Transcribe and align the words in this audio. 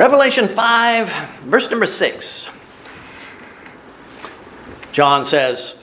Revelation 0.00 0.48
5, 0.48 1.40
verse 1.40 1.70
number 1.70 1.86
6. 1.86 2.48
John 4.92 5.26
says, 5.26 5.76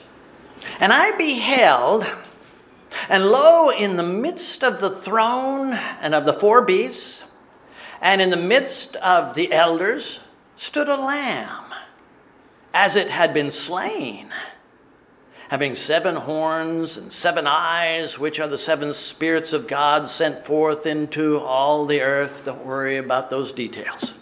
And 0.80 0.92
I 0.92 1.16
beheld, 1.16 2.04
and 3.08 3.26
lo, 3.26 3.70
in 3.70 3.94
the 3.94 4.02
midst 4.02 4.64
of 4.64 4.80
the 4.80 4.90
throne 4.90 5.72
and 5.72 6.16
of 6.16 6.26
the 6.26 6.32
four 6.32 6.62
beasts, 6.62 7.22
and 8.02 8.20
in 8.20 8.30
the 8.30 8.36
midst 8.36 8.96
of 8.96 9.36
the 9.36 9.52
elders, 9.52 10.18
stood 10.56 10.88
a 10.88 10.96
lamb, 10.96 11.72
as 12.74 12.96
it 12.96 13.10
had 13.10 13.32
been 13.32 13.52
slain 13.52 14.32
having 15.48 15.74
seven 15.74 16.14
horns 16.14 16.96
and 16.96 17.12
seven 17.12 17.46
eyes, 17.46 18.18
which 18.18 18.38
are 18.38 18.48
the 18.48 18.58
seven 18.58 18.92
spirits 18.92 19.52
of 19.52 19.66
God 19.66 20.08
sent 20.08 20.44
forth 20.44 20.84
into 20.84 21.38
all 21.38 21.86
the 21.86 22.02
earth. 22.02 22.42
Don't 22.44 22.66
worry 22.66 22.98
about 22.98 23.30
those 23.30 23.52
details. 23.52 24.14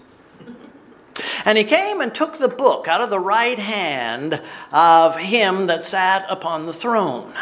And 1.45 1.59
he 1.59 1.65
came 1.65 2.01
and 2.01 2.15
took 2.15 2.39
the 2.39 2.49
book 2.49 2.87
out 2.87 3.01
of 3.01 3.11
the 3.11 3.19
right 3.19 3.59
hand 3.59 4.41
of 4.71 5.17
him 5.17 5.67
that 5.67 5.85
sat 5.85 6.27
upon 6.29 6.67
the 6.67 6.73
throne. 6.73 7.33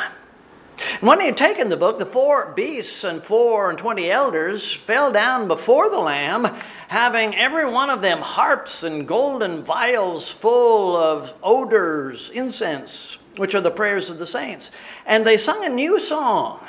And 1.00 1.02
when 1.02 1.20
he 1.20 1.26
had 1.26 1.36
taken 1.36 1.68
the 1.68 1.76
book, 1.76 1.98
the 1.98 2.06
four 2.06 2.52
beasts 2.56 3.04
and 3.04 3.22
four 3.22 3.68
and 3.70 3.78
twenty 3.78 4.10
elders 4.10 4.72
fell 4.72 5.12
down 5.12 5.46
before 5.46 5.90
the 5.90 5.98
Lamb, 5.98 6.44
having 6.88 7.34
every 7.34 7.68
one 7.68 7.90
of 7.90 8.02
them 8.02 8.18
harps 8.18 8.82
and 8.82 9.06
golden 9.06 9.62
vials 9.62 10.28
full 10.28 10.96
of 10.96 11.34
odors, 11.42 12.30
incense 12.30 13.18
which 13.36 13.54
are 13.54 13.60
the 13.60 13.70
prayers 13.70 14.10
of 14.10 14.18
the 14.18 14.26
saints. 14.26 14.70
And 15.06 15.26
they 15.26 15.36
sung 15.36 15.64
a 15.64 15.68
new 15.68 16.00
song, 16.00 16.60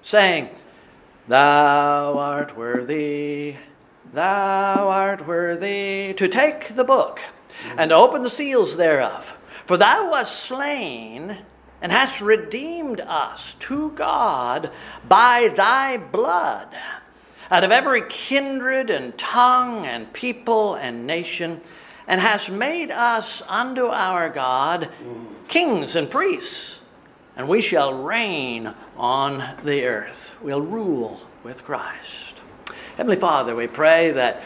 saying, 0.00 0.50
Thou 1.28 2.18
art 2.18 2.56
worthy, 2.56 3.56
thou 4.12 4.88
art 4.88 5.26
worthy 5.26 6.14
to 6.16 6.28
take 6.28 6.76
the 6.76 6.84
book 6.84 7.20
and 7.76 7.90
to 7.90 7.96
open 7.96 8.22
the 8.22 8.30
seals 8.30 8.76
thereof. 8.76 9.36
For 9.66 9.76
thou 9.76 10.10
wast 10.10 10.44
slain 10.44 11.38
and 11.82 11.92
hast 11.92 12.20
redeemed 12.20 13.00
us 13.00 13.54
to 13.60 13.90
God 13.90 14.70
by 15.08 15.48
thy 15.48 15.96
blood 15.96 16.68
out 17.50 17.64
of 17.64 17.70
every 17.70 18.02
kindred 18.08 18.90
and 18.90 19.16
tongue 19.18 19.86
and 19.86 20.12
people 20.12 20.74
and 20.74 21.06
nation 21.06 21.60
and 22.06 22.20
hast 22.20 22.50
made 22.50 22.90
us 22.90 23.42
unto 23.48 23.86
our 23.86 24.28
God 24.28 24.88
kings 25.48 25.96
and 25.96 26.10
priests, 26.10 26.78
and 27.36 27.48
we 27.48 27.60
shall 27.60 27.94
reign 27.94 28.74
on 28.96 29.56
the 29.64 29.86
earth. 29.86 30.30
We'll 30.40 30.60
rule 30.60 31.20
with 31.44 31.64
Christ. 31.64 32.40
Heavenly 32.96 33.16
Father, 33.16 33.54
we 33.54 33.66
pray 33.66 34.10
that 34.12 34.42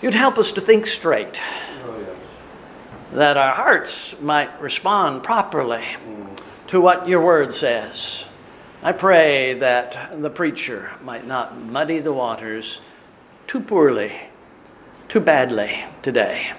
you'd 0.00 0.14
help 0.14 0.38
us 0.38 0.52
to 0.52 0.60
think 0.60 0.86
straight, 0.86 1.38
oh, 1.84 2.00
yes. 2.00 2.16
that 3.12 3.36
our 3.36 3.54
hearts 3.54 4.14
might 4.20 4.60
respond 4.60 5.22
properly 5.22 5.82
mm. 5.82 6.38
to 6.68 6.80
what 6.80 7.08
your 7.08 7.20
word 7.22 7.54
says. 7.54 8.24
I 8.82 8.92
pray 8.92 9.54
that 9.54 10.20
the 10.20 10.30
preacher 10.30 10.90
might 11.02 11.26
not 11.26 11.56
muddy 11.56 12.00
the 12.00 12.12
waters 12.12 12.80
too 13.46 13.60
poorly 13.60 14.12
too 15.12 15.20
badly 15.20 15.84
today. 16.00 16.50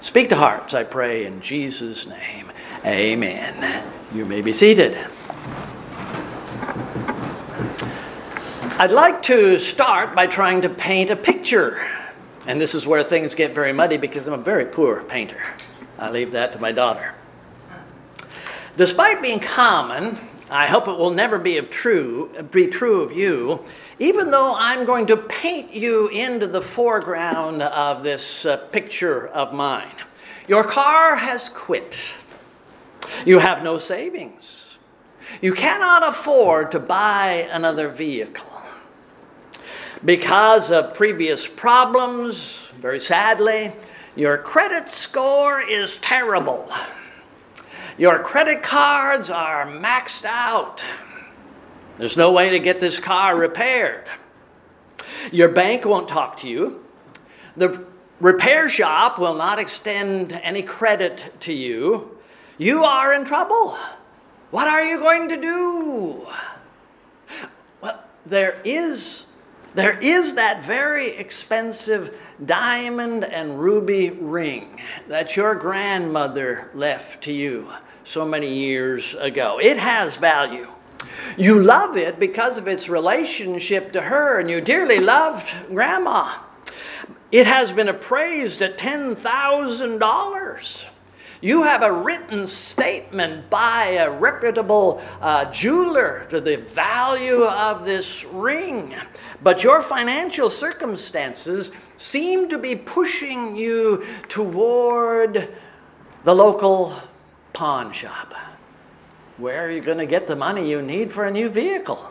Speak 0.00 0.30
to 0.30 0.34
hearts, 0.34 0.74
I 0.74 0.82
pray, 0.82 1.26
in 1.26 1.40
Jesus' 1.40 2.08
name. 2.08 2.49
Amen. 2.84 3.84
You 4.14 4.24
may 4.24 4.40
be 4.40 4.52
seated. 4.52 4.98
I'd 8.78 8.92
like 8.92 9.22
to 9.24 9.58
start 9.58 10.14
by 10.14 10.26
trying 10.26 10.62
to 10.62 10.68
paint 10.68 11.10
a 11.10 11.16
picture. 11.16 11.86
And 12.46 12.60
this 12.60 12.74
is 12.74 12.86
where 12.86 13.04
things 13.04 13.34
get 13.34 13.54
very 13.54 13.72
muddy 13.72 13.96
because 13.96 14.26
I'm 14.26 14.34
a 14.34 14.38
very 14.38 14.64
poor 14.64 15.02
painter. 15.02 15.42
I 15.98 16.10
leave 16.10 16.32
that 16.32 16.52
to 16.54 16.58
my 16.58 16.72
daughter. 16.72 17.14
Despite 18.76 19.20
being 19.20 19.40
common, 19.40 20.18
I 20.48 20.66
hope 20.66 20.88
it 20.88 20.96
will 20.96 21.10
never 21.10 21.38
be, 21.38 21.58
of 21.58 21.70
true, 21.70 22.30
be 22.50 22.66
true 22.66 23.02
of 23.02 23.12
you 23.12 23.64
even 24.00 24.30
though 24.30 24.54
I'm 24.56 24.86
going 24.86 25.06
to 25.08 25.16
paint 25.18 25.74
you 25.74 26.08
into 26.08 26.46
the 26.46 26.62
foreground 26.62 27.62
of 27.62 28.02
this 28.02 28.46
uh, 28.46 28.56
picture 28.56 29.28
of 29.28 29.52
mine. 29.52 29.92
Your 30.48 30.64
car 30.64 31.16
has 31.16 31.50
quit. 31.50 31.98
You 33.24 33.38
have 33.38 33.62
no 33.62 33.78
savings. 33.78 34.78
You 35.40 35.52
cannot 35.52 36.06
afford 36.06 36.72
to 36.72 36.80
buy 36.80 37.48
another 37.50 37.88
vehicle. 37.88 38.46
Because 40.04 40.70
of 40.70 40.94
previous 40.94 41.46
problems, 41.46 42.58
very 42.80 43.00
sadly, 43.00 43.72
your 44.16 44.38
credit 44.38 44.90
score 44.90 45.60
is 45.60 45.98
terrible. 45.98 46.72
Your 47.98 48.18
credit 48.18 48.62
cards 48.62 49.30
are 49.30 49.66
maxed 49.66 50.24
out. 50.24 50.82
There's 51.98 52.16
no 52.16 52.32
way 52.32 52.50
to 52.50 52.58
get 52.58 52.80
this 52.80 52.98
car 52.98 53.36
repaired. 53.36 54.08
Your 55.30 55.50
bank 55.50 55.84
won't 55.84 56.08
talk 56.08 56.38
to 56.38 56.48
you. 56.48 56.84
The 57.56 57.84
repair 58.20 58.70
shop 58.70 59.18
will 59.18 59.34
not 59.34 59.58
extend 59.58 60.32
any 60.32 60.62
credit 60.62 61.32
to 61.40 61.52
you. 61.52 62.18
You 62.60 62.84
are 62.84 63.14
in 63.14 63.24
trouble. 63.24 63.78
What 64.50 64.68
are 64.68 64.84
you 64.84 64.98
going 64.98 65.30
to 65.30 65.36
do? 65.38 66.26
Well, 67.80 68.04
there 68.26 68.60
is 68.66 69.24
there 69.74 69.98
is 69.98 70.34
that 70.34 70.62
very 70.62 71.08
expensive 71.08 72.14
diamond 72.44 73.24
and 73.24 73.58
ruby 73.58 74.10
ring 74.10 74.78
that 75.08 75.36
your 75.36 75.54
grandmother 75.54 76.70
left 76.74 77.24
to 77.24 77.32
you 77.32 77.72
so 78.04 78.26
many 78.26 78.52
years 78.52 79.14
ago. 79.14 79.58
It 79.58 79.78
has 79.78 80.16
value. 80.16 80.68
You 81.38 81.62
love 81.62 81.96
it 81.96 82.20
because 82.20 82.58
of 82.58 82.68
its 82.68 82.90
relationship 82.90 83.90
to 83.92 84.02
her, 84.02 84.38
and 84.38 84.50
you 84.50 84.60
dearly 84.60 85.00
loved 85.00 85.48
Grandma. 85.68 86.40
It 87.32 87.46
has 87.46 87.72
been 87.72 87.88
appraised 87.88 88.60
at 88.60 88.76
$10,000. 88.76 90.84
You 91.40 91.62
have 91.62 91.82
a 91.82 91.92
written 91.92 92.46
statement 92.46 93.48
by 93.48 93.92
a 93.92 94.10
reputable 94.10 95.02
uh, 95.20 95.46
jeweler 95.46 96.26
to 96.30 96.40
the 96.40 96.56
value 96.56 97.44
of 97.44 97.84
this 97.84 98.24
ring. 98.24 98.94
But 99.42 99.64
your 99.64 99.82
financial 99.82 100.50
circumstances 100.50 101.72
seem 101.96 102.48
to 102.50 102.58
be 102.58 102.76
pushing 102.76 103.56
you 103.56 104.06
toward 104.28 105.54
the 106.24 106.34
local 106.34 106.94
pawn 107.52 107.92
shop 107.92 108.34
where 109.40 109.64
are 109.66 109.70
you 109.70 109.80
going 109.80 109.98
to 109.98 110.06
get 110.06 110.26
the 110.26 110.36
money 110.36 110.68
you 110.68 110.82
need 110.82 111.10
for 111.10 111.24
a 111.24 111.30
new 111.30 111.48
vehicle? 111.48 112.10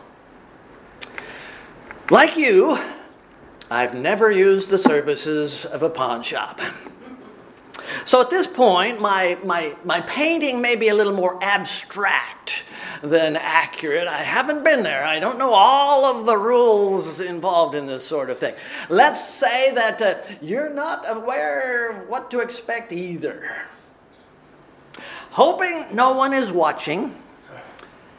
Like 2.10 2.36
you, 2.36 2.78
I've 3.70 3.94
never 3.94 4.32
used 4.32 4.68
the 4.68 4.78
services 4.78 5.64
of 5.64 5.84
a 5.84 5.90
pawn 5.90 6.24
shop. 6.24 6.60
So 8.04 8.20
at 8.20 8.30
this 8.30 8.46
point, 8.46 9.00
my, 9.00 9.38
my, 9.44 9.74
my 9.84 10.00
painting 10.02 10.60
may 10.60 10.76
be 10.76 10.88
a 10.88 10.94
little 10.94 11.12
more 11.12 11.42
abstract 11.42 12.62
than 13.02 13.36
accurate. 13.36 14.08
I 14.08 14.22
haven't 14.22 14.64
been 14.64 14.82
there. 14.82 15.04
I 15.04 15.18
don't 15.18 15.38
know 15.38 15.52
all 15.54 16.04
of 16.04 16.26
the 16.26 16.36
rules 16.36 17.20
involved 17.20 17.74
in 17.74 17.86
this 17.86 18.06
sort 18.06 18.30
of 18.30 18.38
thing. 18.38 18.54
Let's 18.88 19.26
say 19.26 19.72
that 19.74 20.02
uh, 20.02 20.18
you're 20.42 20.72
not 20.72 21.04
aware 21.08 21.90
of 21.90 22.08
what 22.08 22.30
to 22.32 22.40
expect 22.40 22.92
either. 22.92 23.66
Hoping 25.30 25.86
no 25.94 26.12
one 26.12 26.34
is 26.34 26.50
watching, 26.50 27.14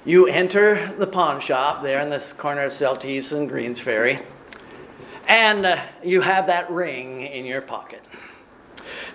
you 0.06 0.28
enter 0.28 0.94
the 0.98 1.06
pawn 1.06 1.42
shop 1.42 1.84
there 1.84 2.02
in 2.02 2.09
this 2.09 2.34
corner 2.34 2.64
of 2.64 2.74
Celtice 2.74 3.34
and 3.34 3.50
Greens 3.50 3.80
Ferry, 3.80 4.20
and 5.28 5.66
uh, 5.66 5.84
you 6.03 6.22
have 6.22 6.47
that 6.47 6.72
ring 6.72 7.22
in 7.22 7.46
your 7.46 7.62
pocket. 7.62 8.02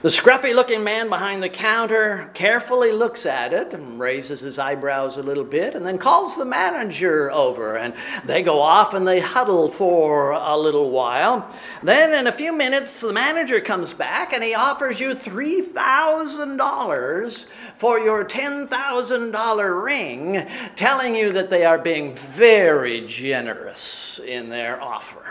The 0.07 0.13
scruffy 0.13 0.55
looking 0.55 0.85
man 0.85 1.09
behind 1.09 1.43
the 1.43 1.49
counter 1.49 2.31
carefully 2.33 2.93
looks 2.93 3.27
at 3.27 3.53
it 3.53 3.75
and 3.75 3.99
raises 3.99 4.39
his 4.39 4.57
eyebrows 4.57 5.17
a 5.17 5.23
little 5.25 5.43
bit 5.43 5.75
and 5.75 5.85
then 5.85 5.99
calls 5.99 6.37
the 6.37 6.45
manager 6.45 7.29
over. 7.33 7.77
And 7.77 7.93
they 8.25 8.45
go 8.45 8.63
off 8.63 8.95
and 8.95 9.05
they 9.05 9.19
huddle 9.19 9.69
for 9.69 10.31
a 10.31 10.57
little 10.57 10.93
while. 10.93 11.53
Then, 11.83 12.15
in 12.15 12.29
a 12.29 12.33
few 12.33 12.53
minutes, 12.53 13.01
the 13.01 13.13
manager 13.13 13.61
comes 13.61 13.93
back 13.95 14.33
and 14.33 14.45
he 14.45 14.55
offers 14.55 15.01
you 15.01 15.17
$3,000 15.17 17.45
for 17.75 17.99
your 17.99 18.25
$10,000 18.25 19.85
ring, 19.85 20.47
telling 20.77 21.17
you 21.17 21.33
that 21.33 21.51
they 21.51 21.65
are 21.65 21.79
being 21.79 22.15
very 22.15 23.05
generous 23.09 24.21
in 24.25 24.51
their 24.51 24.81
offer. 24.81 25.25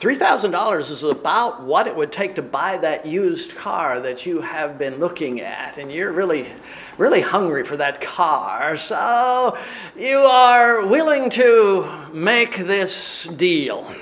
$3,000 0.00 0.90
is 0.90 1.02
about 1.02 1.62
what 1.62 1.86
it 1.86 1.96
would 1.96 2.12
take 2.12 2.34
to 2.34 2.42
buy 2.42 2.76
that 2.78 3.06
used 3.06 3.54
car 3.54 4.00
that 4.00 4.26
you 4.26 4.42
have 4.42 4.76
been 4.76 4.98
looking 4.98 5.40
at, 5.40 5.78
and 5.78 5.90
you're 5.90 6.12
really, 6.12 6.46
really 6.98 7.22
hungry 7.22 7.64
for 7.64 7.78
that 7.78 8.02
car. 8.02 8.76
So 8.76 9.56
you 9.96 10.18
are 10.18 10.84
willing 10.84 11.30
to 11.30 11.90
make 12.12 12.58
this 12.58 13.26
deal. 13.36 13.94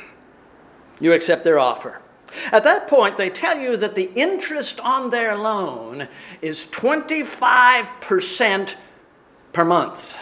You 1.01 1.13
accept 1.13 1.45
their 1.45 1.61
offer. 1.61 2.01
At 2.51 2.65
that 2.65 2.89
point, 2.89 3.17
they 3.17 3.31
tell 3.31 3.59
you 3.59 3.77
that 3.77 3.95
the 3.95 4.11
interest 4.15 4.81
on 4.81 5.11
their 5.11 5.37
loan 5.37 6.09
is 6.43 6.67
25% 6.67 8.75
per 9.53 9.65
month. 9.65 10.17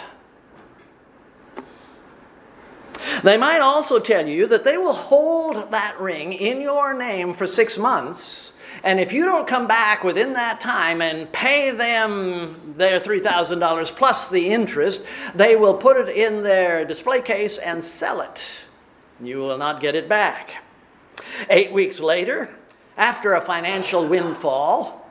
They 3.23 3.37
might 3.37 3.61
also 3.61 3.99
tell 3.99 4.27
you 4.27 4.47
that 4.47 4.65
they 4.65 4.79
will 4.79 4.93
hold 4.93 5.71
that 5.73 6.01
ring 6.01 6.33
in 6.33 6.61
your 6.61 6.95
name 6.95 7.33
for 7.35 7.47
six 7.47 7.79
months, 7.79 8.53
and 8.85 8.99
if 8.99 9.13
you 9.13 9.25
don't 9.25 9.47
come 9.47 9.69
back 9.69 10.03
within 10.03 10.33
that 10.33 10.61
time 10.61 11.03
and 11.03 11.31
pay 11.33 11.71
them 11.71 12.75
their 12.77 12.99
$3,000 12.99 13.97
plus 13.97 14.29
the 14.29 14.51
interest, 14.51 15.03
they 15.35 15.55
will 15.55 15.75
put 15.75 15.97
it 15.97 16.17
in 16.17 16.43
their 16.43 16.85
display 16.85 17.21
case 17.21 17.59
and 17.59 17.83
sell 17.83 18.23
it. 18.23 18.41
You 19.21 19.39
will 19.39 19.59
not 19.59 19.81
get 19.81 19.95
it 19.95 20.09
back. 20.09 20.65
Eight 21.49 21.73
weeks 21.73 22.01
later, 22.01 22.51
after 22.97 23.35
a 23.35 23.41
financial 23.41 24.07
windfall, 24.07 25.09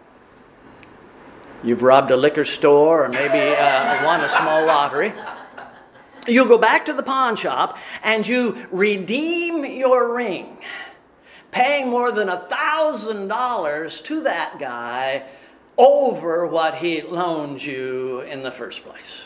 you've 1.63 1.81
robbed 1.81 2.11
a 2.11 2.17
liquor 2.17 2.45
store 2.45 3.05
or 3.05 3.09
maybe 3.09 3.55
uh, 3.55 4.05
won 4.05 4.19
a 4.19 4.29
small 4.29 4.65
lottery. 4.65 5.13
You 6.27 6.45
go 6.47 6.57
back 6.57 6.85
to 6.85 6.93
the 6.93 7.03
pawn 7.03 7.35
shop 7.35 7.77
and 8.03 8.27
you 8.27 8.67
redeem 8.71 9.65
your 9.65 10.13
ring, 10.13 10.57
paying 11.51 11.89
more 11.89 12.11
than 12.11 12.29
a 12.29 12.37
thousand 12.37 13.27
dollars 13.27 14.01
to 14.01 14.21
that 14.21 14.59
guy 14.59 15.23
over 15.77 16.45
what 16.45 16.75
he 16.75 17.01
loaned 17.01 17.63
you 17.63 18.21
in 18.21 18.43
the 18.43 18.51
first 18.51 18.83
place. 18.83 19.25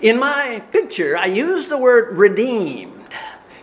In 0.00 0.18
my 0.18 0.62
picture, 0.70 1.16
I 1.16 1.26
use 1.26 1.68
the 1.68 1.78
word 1.78 2.16
redeemed. 2.16 3.08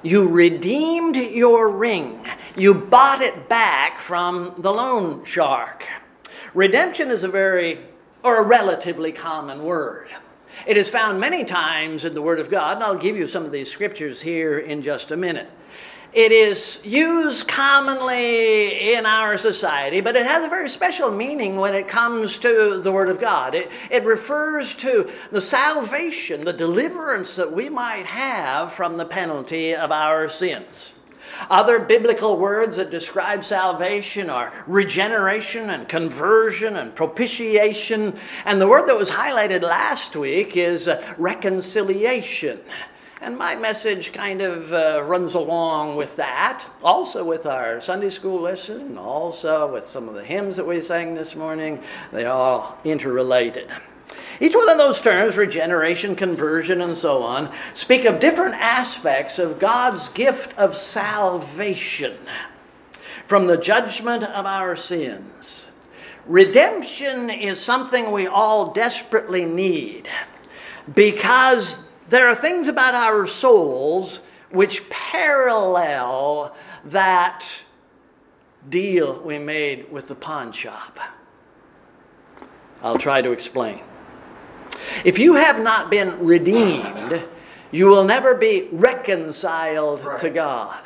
You 0.04 0.28
redeemed 0.28 1.16
your 1.16 1.70
ring. 1.70 2.26
You 2.58 2.74
bought 2.74 3.22
it 3.22 3.48
back 3.48 4.00
from 4.00 4.56
the 4.58 4.72
loan 4.72 5.26
shark. 5.26 5.86
Redemption 6.54 7.12
is 7.12 7.24
a 7.24 7.28
very, 7.28 7.80
or 8.24 8.38
a 8.38 8.44
relatively 8.44 9.12
common 9.12 9.64
word. 9.64 10.10
It 10.66 10.78
is 10.78 10.90
found 10.90 11.20
many 11.20 11.44
times 11.44 12.06
in 12.06 12.14
the 12.14 12.22
Word 12.22 12.40
of 12.40 12.50
God, 12.50 12.78
and 12.78 12.84
I'll 12.84 12.98
give 12.98 13.18
you 13.18 13.28
some 13.28 13.46
of 13.46 13.52
these 13.52 13.72
scriptures 13.72 14.22
here 14.22 14.60
in 14.60 14.82
just 14.84 15.12
a 15.12 15.18
minute. 15.18 15.50
It 16.14 16.34
is 16.34 16.80
used 16.84 17.48
commonly 17.48 18.94
in 18.94 19.06
our 19.06 19.38
society, 19.38 20.02
but 20.02 20.18
it 20.18 20.26
has 20.26 20.44
a 20.44 20.50
very 20.50 20.70
special 20.70 21.10
meaning 21.10 21.56
when 21.56 21.74
it 21.74 21.88
comes 21.88 22.38
to 22.40 22.82
the 22.82 22.92
Word 22.92 23.08
of 23.08 23.20
God. 23.20 23.56
It, 23.56 23.72
it 23.90 24.04
refers 24.04 24.76
to 24.78 25.10
the 25.32 25.42
salvation, 25.42 26.44
the 26.44 26.52
deliverance 26.52 27.38
that 27.38 27.54
we 27.54 27.70
might 27.70 28.06
have 28.06 28.74
from 28.74 28.98
the 28.98 29.06
penalty 29.06 29.74
of 29.74 29.92
our 29.92 30.28
sins. 30.28 30.92
Other 31.50 31.80
biblical 31.80 32.38
words 32.38 32.78
that 32.78 32.92
describe 32.92 33.44
salvation 33.44 34.30
are 34.30 34.64
regeneration 34.68 35.70
and 35.70 35.88
conversion 35.88 36.76
and 36.76 36.96
propitiation. 36.96 38.20
And 38.46 38.62
the 38.62 38.68
word 38.68 38.88
that 38.88 38.98
was 38.98 39.10
highlighted 39.10 39.62
last 39.62 40.16
week 40.16 40.58
is 40.58 40.88
uh, 40.88 41.14
reconciliation. 41.18 42.60
And 43.22 43.38
my 43.38 43.56
message 43.56 44.14
kind 44.14 44.42
of 44.42 44.74
uh, 44.74 45.04
runs 45.04 45.36
along 45.36 45.96
with 45.96 46.16
that, 46.16 46.66
also 46.82 47.24
with 47.24 47.46
our 47.46 47.80
Sunday 47.80 48.10
school 48.10 48.42
lesson, 48.42 48.82
and 48.82 48.98
also 48.98 49.72
with 49.72 49.86
some 49.86 50.10
of 50.10 50.16
the 50.16 50.24
hymns 50.24 50.56
that 50.56 50.66
we 50.66 50.82
sang 50.82 51.14
this 51.14 51.36
morning. 51.36 51.84
They 52.12 52.26
all 52.26 52.80
interrelated. 52.84 53.70
Each 54.42 54.56
one 54.56 54.70
of 54.70 54.80
those 54.80 55.00
terms, 55.00 55.38
regeneration, 55.38 56.16
conversion, 56.16 56.82
and 56.82 56.98
so 56.98 57.22
on, 57.22 57.54
speak 57.76 58.06
of 58.06 58.20
different 58.20 58.56
aspects 58.56 59.38
of 59.38 59.60
God's 59.60 60.10
gift 60.10 60.58
of 60.58 60.76
salvation 60.76 62.18
from 63.28 63.46
the 63.46 63.56
judgment 63.56 64.24
of 64.24 64.48
our 64.48 64.76
sins. 64.76 65.68
Redemption 66.26 67.30
is 67.30 67.64
something 67.64 68.12
we 68.12 68.26
all 68.26 68.74
desperately 68.74 69.46
need 69.46 70.10
because 70.92 71.78
there 72.10 72.28
are 72.28 72.36
things 72.36 72.68
about 72.68 72.96
our 72.96 73.28
souls 73.28 74.22
which 74.50 74.90
parallel 74.90 76.56
that 76.86 77.46
deal 78.68 79.22
we 79.22 79.38
made 79.38 79.92
with 79.92 80.08
the 80.08 80.16
pawn 80.16 80.52
shop. 80.52 80.98
I'll 82.82 82.98
try 82.98 83.22
to 83.22 83.32
explain. 83.32 83.82
If 85.04 85.20
you 85.20 85.36
have 85.36 85.62
not 85.62 85.90
been 85.90 86.24
redeemed, 86.24 87.24
you 87.72 87.88
will 87.88 88.04
never 88.04 88.36
be 88.36 88.68
reconciled 88.72 90.04
right. 90.04 90.20
to 90.20 90.30
God. 90.30 90.82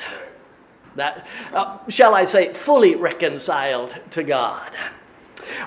That, 0.95 1.27
uh, 1.53 1.77
shall 1.89 2.15
I 2.15 2.25
say, 2.25 2.53
fully 2.53 2.95
reconciled 2.95 3.95
to 4.11 4.23
God. 4.23 4.71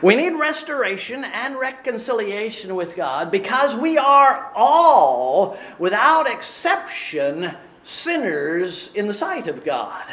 We 0.02 0.16
need 0.16 0.34
restoration 0.34 1.24
and 1.24 1.56
reconciliation 1.56 2.74
with 2.74 2.96
God 2.96 3.30
because 3.30 3.74
we 3.74 3.98
are 3.98 4.50
all, 4.54 5.58
without 5.78 6.28
exception, 6.28 7.54
sinners 7.82 8.90
in 8.94 9.06
the 9.06 9.14
sight 9.14 9.46
of 9.46 9.64
God. 9.64 10.04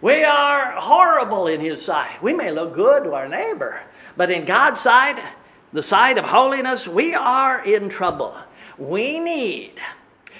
We 0.00 0.24
are 0.24 0.72
horrible 0.72 1.46
in 1.46 1.60
His 1.60 1.84
sight. 1.84 2.22
We 2.22 2.32
may 2.32 2.50
look 2.50 2.74
good 2.74 3.04
to 3.04 3.14
our 3.14 3.28
neighbor, 3.28 3.80
but 4.16 4.30
in 4.30 4.44
God's 4.44 4.80
sight, 4.80 5.18
the 5.76 5.82
side 5.82 6.16
of 6.16 6.24
holiness, 6.24 6.88
we 6.88 7.14
are 7.14 7.62
in 7.62 7.90
trouble. 7.90 8.34
We 8.78 9.20
need, 9.20 9.74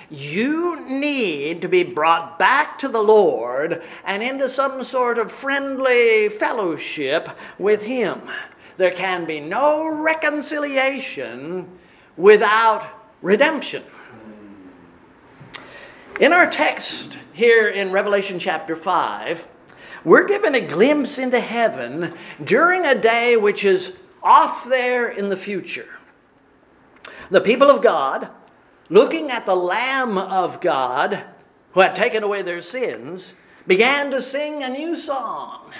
you 0.08 0.88
need 0.88 1.60
to 1.60 1.68
be 1.68 1.82
brought 1.82 2.38
back 2.38 2.78
to 2.78 2.88
the 2.88 3.02
Lord 3.02 3.82
and 4.06 4.22
into 4.22 4.48
some 4.48 4.82
sort 4.82 5.18
of 5.18 5.30
friendly 5.30 6.30
fellowship 6.30 7.28
with 7.58 7.82
Him. 7.82 8.22
There 8.78 8.90
can 8.90 9.26
be 9.26 9.40
no 9.40 9.86
reconciliation 9.86 11.68
without 12.16 12.88
redemption. 13.20 13.82
In 16.18 16.32
our 16.32 16.50
text 16.50 17.18
here 17.34 17.68
in 17.68 17.92
Revelation 17.92 18.38
chapter 18.38 18.74
5, 18.74 19.44
we're 20.02 20.26
given 20.26 20.54
a 20.54 20.62
glimpse 20.62 21.18
into 21.18 21.40
heaven 21.40 22.14
during 22.42 22.86
a 22.86 22.94
day 22.94 23.36
which 23.36 23.66
is 23.66 23.92
off 24.26 24.64
there 24.64 25.08
in 25.08 25.28
the 25.28 25.36
future. 25.36 25.88
The 27.30 27.40
people 27.40 27.70
of 27.70 27.80
God, 27.80 28.28
looking 28.88 29.30
at 29.30 29.46
the 29.46 29.54
Lamb 29.54 30.18
of 30.18 30.60
God 30.60 31.22
who 31.74 31.80
had 31.80 31.94
taken 31.94 32.24
away 32.24 32.42
their 32.42 32.60
sins, 32.60 33.34
began 33.68 34.10
to 34.10 34.20
sing 34.20 34.64
a 34.64 34.68
new 34.68 34.98
song. 34.98 35.70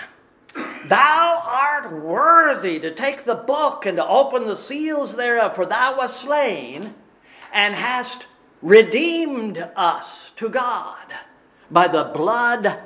Thou 0.86 1.42
art 1.44 1.92
worthy 1.92 2.78
to 2.78 2.94
take 2.94 3.24
the 3.24 3.34
book 3.34 3.84
and 3.84 3.96
to 3.96 4.06
open 4.06 4.44
the 4.44 4.56
seals 4.56 5.16
thereof, 5.16 5.56
for 5.56 5.66
thou 5.66 5.98
wast 5.98 6.20
slain 6.20 6.94
and 7.52 7.74
hast 7.74 8.26
redeemed 8.62 9.58
us 9.74 10.30
to 10.36 10.48
God 10.48 11.12
by 11.68 11.88
the 11.88 12.04
blood, 12.04 12.78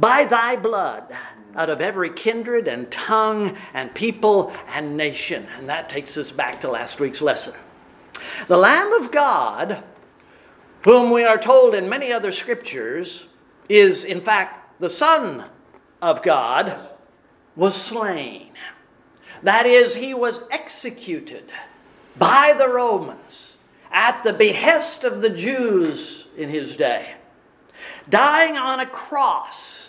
by 0.00 0.24
thy 0.24 0.56
blood 0.56 1.14
out 1.54 1.68
of 1.68 1.80
every 1.80 2.10
kindred 2.10 2.66
and 2.66 2.90
tongue 2.90 3.56
and 3.74 3.94
people 3.94 4.52
and 4.68 4.96
nation. 4.96 5.46
And 5.58 5.68
that 5.68 5.88
takes 5.88 6.16
us 6.16 6.32
back 6.32 6.60
to 6.62 6.70
last 6.70 7.00
week's 7.00 7.20
lesson. 7.20 7.54
The 8.48 8.56
Lamb 8.56 8.92
of 8.94 9.12
God, 9.12 9.82
whom 10.84 11.10
we 11.10 11.24
are 11.24 11.38
told 11.38 11.74
in 11.74 11.88
many 11.88 12.12
other 12.12 12.32
scriptures, 12.32 13.26
is 13.68 14.04
in 14.04 14.20
fact 14.20 14.80
the 14.80 14.90
Son 14.90 15.44
of 16.00 16.22
God, 16.22 16.78
was 17.54 17.74
slain. 17.74 18.52
That 19.42 19.66
is, 19.66 19.96
he 19.96 20.14
was 20.14 20.40
executed 20.50 21.50
by 22.16 22.54
the 22.56 22.68
Romans 22.68 23.56
at 23.90 24.22
the 24.22 24.32
behest 24.32 25.04
of 25.04 25.20
the 25.20 25.30
Jews 25.30 26.24
in 26.36 26.48
his 26.48 26.76
day, 26.76 27.14
dying 28.08 28.56
on 28.56 28.80
a 28.80 28.86
cross 28.86 29.79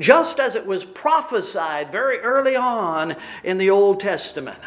just 0.00 0.40
as 0.40 0.56
it 0.56 0.66
was 0.66 0.84
prophesied 0.84 1.92
very 1.92 2.18
early 2.20 2.56
on 2.56 3.14
in 3.44 3.58
the 3.58 3.70
Old 3.70 4.00
Testament. 4.00 4.58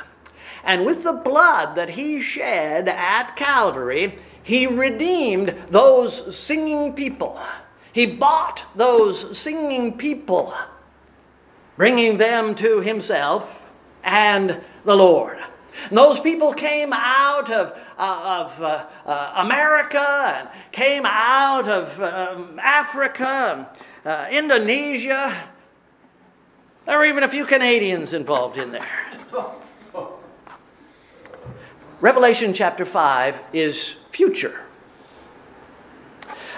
And 0.64 0.86
with 0.86 1.04
the 1.04 1.14
blood 1.14 1.76
that 1.76 1.90
he 1.90 2.22
shed 2.22 2.88
at 2.88 3.36
Calvary, 3.36 4.20
he 4.44 4.68
redeemed 4.68 5.56
those 5.70 6.38
singing 6.38 6.94
people. 6.94 7.40
He 7.92 8.06
bought 8.06 8.64
those 8.76 9.38
singing 9.38 9.98
people, 9.98 10.54
bringing 11.76 12.18
them 12.18 12.56
to 12.56 12.82
himself 12.82 13.74
and 14.04 14.62
the 14.86 14.96
Lord. 14.96 15.38
And 15.90 15.98
those 15.98 16.20
people 16.20 16.54
came 16.54 16.94
out 16.94 17.52
of, 17.52 17.78
uh, 17.98 18.46
of 18.46 18.62
uh, 18.62 18.86
uh, 19.06 19.34
America 19.38 20.00
and 20.00 20.50
came 20.72 21.06
out 21.06 21.68
of 21.68 22.00
um, 22.00 22.60
Africa 22.62 23.70
uh, 24.06 24.28
Indonesia. 24.32 25.50
There 26.86 26.98
were 26.98 27.06
even 27.06 27.24
a 27.24 27.30
few 27.30 27.46
Canadians 27.46 28.14
involved 28.14 28.58
in 28.58 28.72
there. 28.72 28.88
Revelation 32.02 32.54
chapter 32.54 32.86
5 32.86 33.36
is 33.54 33.96
future. 34.10 34.60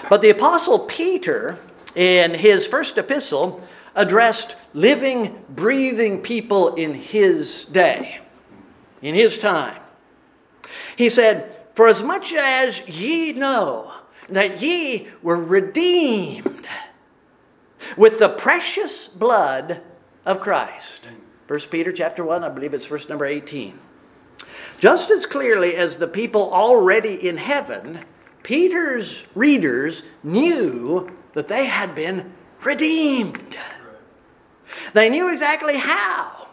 But 0.08 0.20
the 0.20 0.30
Apostle 0.30 0.80
Peter 0.80 1.58
in 1.96 2.34
his 2.34 2.66
first 2.66 2.98
epistle, 2.98 3.66
addressed 3.94 4.54
living, 4.74 5.42
breathing 5.48 6.20
people 6.20 6.74
in 6.74 6.94
his 6.94 7.64
day, 7.64 8.20
in 9.00 9.14
his 9.14 9.38
time. 9.38 9.80
He 10.94 11.08
said, 11.08 11.56
For 11.74 11.88
as 11.88 12.02
much 12.02 12.34
as 12.34 12.86
ye 12.86 13.32
know 13.32 13.92
that 14.28 14.60
ye 14.60 15.08
were 15.22 15.42
redeemed 15.42 16.66
with 17.96 18.18
the 18.18 18.28
precious 18.28 19.08
blood 19.08 19.80
of 20.24 20.40
Christ. 20.40 21.08
1 21.48 21.60
Peter 21.70 21.92
chapter 21.92 22.24
1, 22.24 22.42
I 22.42 22.48
believe 22.48 22.74
it's 22.74 22.86
verse 22.86 23.08
number 23.08 23.24
18. 23.24 23.78
Just 24.78 25.10
as 25.10 25.26
clearly 25.26 25.76
as 25.76 25.96
the 25.96 26.08
people 26.08 26.52
already 26.52 27.14
in 27.28 27.36
heaven, 27.36 28.00
Peter's 28.42 29.22
readers 29.34 30.02
knew 30.22 31.08
that 31.32 31.48
they 31.48 31.66
had 31.66 31.94
been 31.94 32.32
redeemed. 32.62 33.56
They 34.92 35.08
knew 35.08 35.32
exactly 35.32 35.76
how. 35.76 36.48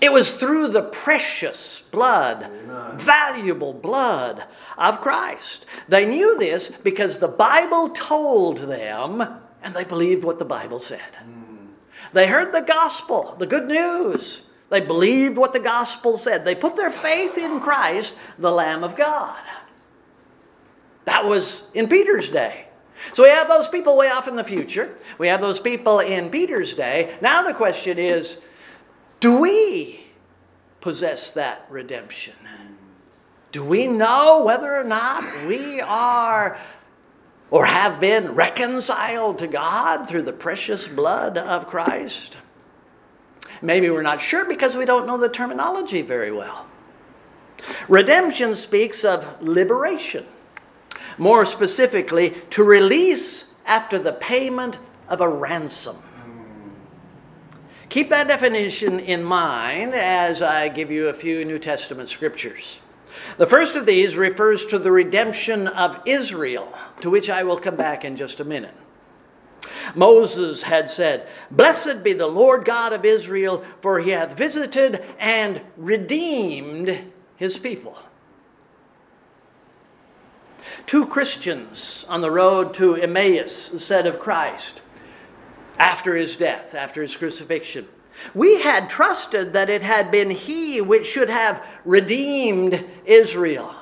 It 0.00 0.12
was 0.12 0.34
through 0.34 0.68
the 0.68 0.82
precious 0.82 1.82
blood, 1.90 2.42
Amen. 2.42 2.98
valuable 2.98 3.72
blood 3.72 4.44
of 4.76 5.00
Christ. 5.00 5.64
They 5.88 6.04
knew 6.04 6.38
this 6.38 6.68
because 6.68 7.18
the 7.18 7.28
Bible 7.28 7.90
told 7.90 8.58
them, 8.58 9.40
and 9.64 9.74
they 9.74 9.82
believed 9.82 10.22
what 10.22 10.38
the 10.38 10.44
Bible 10.44 10.78
said. 10.78 11.00
They 12.12 12.28
heard 12.28 12.52
the 12.52 12.60
gospel, 12.60 13.34
the 13.38 13.46
good 13.46 13.66
news. 13.66 14.42
They 14.68 14.80
believed 14.80 15.36
what 15.36 15.52
the 15.52 15.60
gospel 15.60 16.18
said. 16.18 16.44
They 16.44 16.54
put 16.54 16.76
their 16.76 16.90
faith 16.90 17.36
in 17.38 17.60
Christ, 17.60 18.14
the 18.38 18.52
Lamb 18.52 18.84
of 18.84 18.94
God. 18.94 19.42
That 21.06 21.24
was 21.24 21.64
in 21.72 21.88
Peter's 21.88 22.30
day. 22.30 22.66
So 23.14 23.24
we 23.24 23.30
have 23.30 23.48
those 23.48 23.68
people 23.68 23.96
way 23.96 24.10
off 24.10 24.28
in 24.28 24.36
the 24.36 24.44
future. 24.44 24.96
We 25.18 25.28
have 25.28 25.40
those 25.40 25.60
people 25.60 25.98
in 25.98 26.30
Peter's 26.30 26.74
day. 26.74 27.16
Now 27.20 27.42
the 27.42 27.54
question 27.54 27.98
is 27.98 28.38
do 29.20 29.38
we 29.38 30.06
possess 30.80 31.32
that 31.32 31.66
redemption? 31.70 32.34
Do 33.54 33.64
we 33.64 33.86
know 33.86 34.42
whether 34.42 34.74
or 34.74 34.82
not 34.82 35.46
we 35.46 35.80
are 35.80 36.58
or 37.54 37.64
have 37.66 38.00
been 38.00 38.34
reconciled 38.34 39.38
to 39.38 39.46
God 39.46 40.08
through 40.08 40.22
the 40.22 40.32
precious 40.32 40.88
blood 40.88 41.38
of 41.38 41.68
Christ? 41.68 42.36
Maybe 43.62 43.88
we're 43.90 44.02
not 44.02 44.20
sure 44.20 44.44
because 44.44 44.74
we 44.74 44.84
don't 44.84 45.06
know 45.06 45.16
the 45.16 45.28
terminology 45.28 46.02
very 46.02 46.32
well. 46.32 46.66
Redemption 47.88 48.56
speaks 48.56 49.04
of 49.04 49.40
liberation 49.40 50.26
more 51.18 51.46
specifically, 51.46 52.42
to 52.50 52.64
release 52.64 53.44
after 53.66 53.98
the 53.98 54.12
payment 54.12 54.78
of 55.08 55.20
a 55.20 55.28
ransom. 55.28 55.96
Keep 57.88 58.08
that 58.08 58.26
definition 58.26 58.98
in 58.98 59.22
mind 59.22 59.94
as 59.94 60.42
I 60.42 60.68
give 60.68 60.90
you 60.90 61.08
a 61.08 61.14
few 61.14 61.44
New 61.44 61.58
Testament 61.58 62.08
scriptures. 62.08 62.78
The 63.36 63.46
first 63.46 63.76
of 63.76 63.86
these 63.86 64.16
refers 64.16 64.66
to 64.66 64.78
the 64.78 64.92
redemption 64.92 65.66
of 65.68 66.00
Israel, 66.06 66.72
to 67.00 67.10
which 67.10 67.30
I 67.30 67.42
will 67.42 67.58
come 67.58 67.76
back 67.76 68.04
in 68.04 68.16
just 68.16 68.40
a 68.40 68.44
minute. 68.44 68.74
Moses 69.94 70.62
had 70.62 70.90
said, 70.90 71.28
Blessed 71.50 72.02
be 72.02 72.12
the 72.12 72.26
Lord 72.26 72.64
God 72.64 72.92
of 72.92 73.04
Israel, 73.04 73.64
for 73.80 74.00
he 74.00 74.10
hath 74.10 74.36
visited 74.36 75.02
and 75.18 75.62
redeemed 75.76 77.12
his 77.36 77.58
people. 77.58 77.98
Two 80.86 81.06
Christians 81.06 82.04
on 82.08 82.20
the 82.20 82.30
road 82.30 82.74
to 82.74 82.94
Emmaus 82.94 83.70
said 83.82 84.06
of 84.06 84.18
Christ 84.18 84.80
after 85.78 86.14
his 86.14 86.36
death, 86.36 86.74
after 86.74 87.02
his 87.02 87.16
crucifixion, 87.16 87.88
We 88.34 88.62
had 88.62 88.88
trusted 88.88 89.52
that 89.52 89.70
it 89.70 89.82
had 89.82 90.10
been 90.10 90.30
he 90.30 90.80
which 90.80 91.06
should 91.06 91.30
have 91.30 91.64
redeemed 91.84 92.84
Israel. 93.04 93.74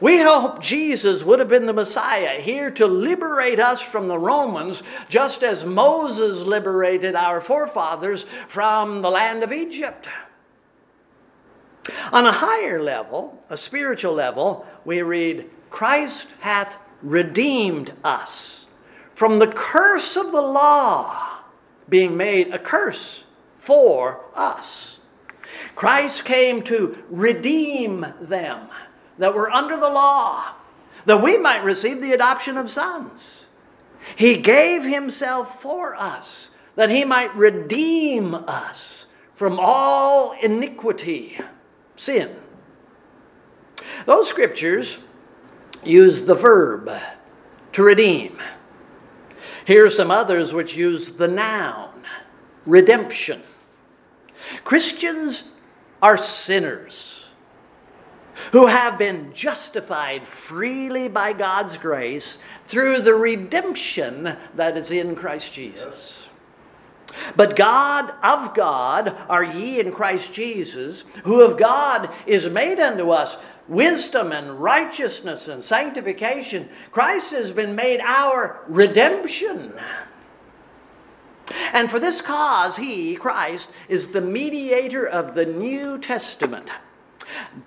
We 0.00 0.18
hoped 0.18 0.62
Jesus 0.62 1.24
would 1.24 1.38
have 1.38 1.48
been 1.48 1.66
the 1.66 1.72
Messiah 1.72 2.40
here 2.40 2.70
to 2.72 2.86
liberate 2.86 3.60
us 3.60 3.80
from 3.80 4.08
the 4.08 4.18
Romans, 4.18 4.82
just 5.08 5.42
as 5.42 5.64
Moses 5.64 6.42
liberated 6.42 7.14
our 7.14 7.40
forefathers 7.40 8.24
from 8.48 9.02
the 9.02 9.10
land 9.10 9.42
of 9.42 9.52
Egypt. 9.52 10.06
On 12.12 12.26
a 12.26 12.32
higher 12.32 12.82
level, 12.82 13.42
a 13.48 13.56
spiritual 13.56 14.12
level, 14.12 14.66
we 14.84 15.02
read, 15.02 15.50
Christ 15.70 16.28
hath 16.40 16.78
redeemed 17.02 17.92
us 18.04 18.66
from 19.14 19.38
the 19.38 19.46
curse 19.46 20.16
of 20.16 20.32
the 20.32 20.42
law, 20.42 21.29
being 21.90 22.16
made 22.16 22.54
a 22.54 22.58
curse 22.58 23.24
for 23.56 24.24
us. 24.34 24.96
Christ 25.74 26.24
came 26.24 26.62
to 26.64 27.02
redeem 27.10 28.06
them 28.20 28.68
that 29.18 29.34
were 29.34 29.50
under 29.50 29.76
the 29.76 29.90
law, 29.90 30.54
that 31.04 31.22
we 31.22 31.36
might 31.36 31.64
receive 31.64 32.00
the 32.00 32.12
adoption 32.12 32.56
of 32.56 32.70
sons. 32.70 33.46
He 34.16 34.38
gave 34.38 34.84
himself 34.84 35.60
for 35.60 35.94
us, 35.94 36.50
that 36.76 36.90
he 36.90 37.04
might 37.04 37.34
redeem 37.36 38.34
us 38.34 39.06
from 39.34 39.58
all 39.60 40.32
iniquity 40.40 41.38
sin. 41.96 42.36
Those 44.06 44.28
scriptures 44.28 44.98
use 45.84 46.24
the 46.24 46.34
verb 46.34 46.90
to 47.72 47.82
redeem. 47.82 48.38
Here 49.70 49.86
are 49.86 49.90
some 49.90 50.10
others 50.10 50.52
which 50.52 50.76
use 50.76 51.12
the 51.12 51.28
noun 51.28 52.02
redemption. 52.66 53.40
Christians 54.64 55.44
are 56.02 56.18
sinners 56.18 57.26
who 58.50 58.66
have 58.66 58.98
been 58.98 59.32
justified 59.32 60.26
freely 60.26 61.06
by 61.06 61.32
God's 61.32 61.76
grace 61.76 62.38
through 62.66 63.02
the 63.02 63.14
redemption 63.14 64.36
that 64.56 64.76
is 64.76 64.90
in 64.90 65.14
Christ 65.14 65.52
Jesus. 65.52 66.24
But 67.36 67.54
God 67.54 68.12
of 68.24 68.54
God 68.54 69.16
are 69.28 69.44
ye 69.44 69.78
in 69.78 69.92
Christ 69.92 70.32
Jesus, 70.32 71.04
who 71.22 71.42
of 71.42 71.56
God 71.56 72.12
is 72.26 72.48
made 72.48 72.80
unto 72.80 73.10
us 73.10 73.36
wisdom 73.70 74.32
and 74.32 74.60
righteousness 74.60 75.48
and 75.48 75.64
sanctification. 75.64 76.68
Christ 76.90 77.30
has 77.30 77.52
been 77.52 77.74
made 77.74 78.00
our 78.00 78.62
redemption. 78.66 79.72
And 81.72 81.90
for 81.90 81.98
this 81.98 82.20
cause, 82.20 82.76
He, 82.76 83.14
Christ, 83.14 83.70
is 83.88 84.08
the 84.08 84.20
mediator 84.20 85.06
of 85.06 85.34
the 85.34 85.46
New 85.46 85.98
Testament. 85.98 86.68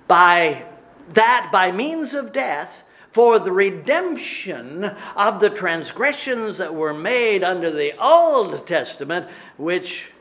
By 0.07 0.67
that, 1.09 1.49
by 1.51 1.71
means 1.71 2.13
of 2.13 2.33
death, 2.33 2.83
for 3.11 3.39
the 3.39 3.51
redemption 3.51 4.83
of 5.15 5.39
the 5.39 5.49
transgressions 5.49 6.57
that 6.57 6.73
were 6.73 6.93
made 6.93 7.43
under 7.43 7.71
the 7.71 7.95
Old 8.03 8.65
Testament, 8.65 9.27
which 9.55 10.11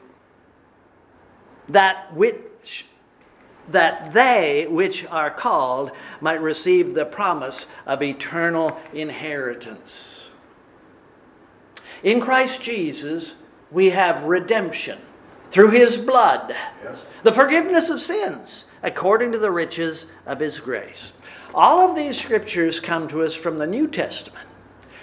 that 1.69 2.15
which 2.15 2.37
that 3.69 4.13
they 4.13 4.67
which 4.69 5.07
are 5.07 5.31
called 5.31 5.91
might 6.21 6.41
receive 6.41 6.95
the 6.95 7.05
promise 7.05 7.67
of 7.87 8.03
eternal 8.03 8.81
inheritance. 8.93 10.31
In 12.03 12.21
Christ 12.21 12.63
Jesus, 12.63 13.35
we 13.71 13.91
have 13.91 14.25
redemption 14.25 14.99
through 15.51 15.71
his 15.71 15.97
blood, 15.97 16.55
yes. 16.83 16.99
the 17.23 17.33
forgiveness 17.33 17.89
of 17.89 18.01
sins, 18.01 18.65
according 18.83 19.33
to 19.33 19.39
the 19.39 19.51
riches 19.51 20.07
of 20.27 20.41
his 20.41 20.59
grace. 20.59 21.13
All 21.55 21.89
of 21.89 21.95
these 21.95 22.19
scriptures 22.19 22.81
come 22.81 23.07
to 23.09 23.23
us 23.23 23.35
from 23.35 23.59
the 23.59 23.67
New 23.67 23.87
Testament. 23.87 24.49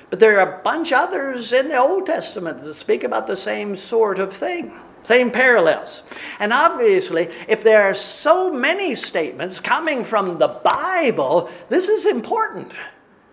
But 0.10 0.20
there 0.20 0.39
are 0.39 0.60
a 0.60 0.63
bunch 0.63 0.92
others 0.92 1.54
in 1.54 1.68
the 1.68 1.78
Old 1.78 2.08
Testament 2.08 2.63
that 2.63 2.74
speak 2.74 3.04
about 3.04 3.28
the 3.28 3.38
same 3.38 3.75
sort 3.75 4.18
of 4.18 4.34
thing, 4.34 4.74
same 5.10 5.32
parallels. 5.32 6.04
And 6.38 6.54
obviously, 6.54 7.30
if 7.48 7.63
there 7.63 7.82
are 7.82 7.96
so 7.96 8.54
many 8.54 8.94
statements 8.94 9.60
coming 9.60 10.04
from 10.04 10.38
the 10.38 10.60
Bible, 10.63 11.50
this 11.68 11.89
is 11.89 12.06
important. 12.06 12.72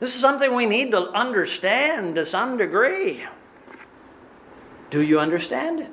This 0.00 0.14
is 0.14 0.18
something 0.18 0.54
we 0.54 0.64
need 0.64 0.92
to 0.92 1.10
understand 1.10 2.14
to 2.14 2.24
some 2.24 2.56
degree. 2.56 3.24
Do 4.88 5.02
you 5.02 5.20
understand 5.20 5.80
it? 5.80 5.90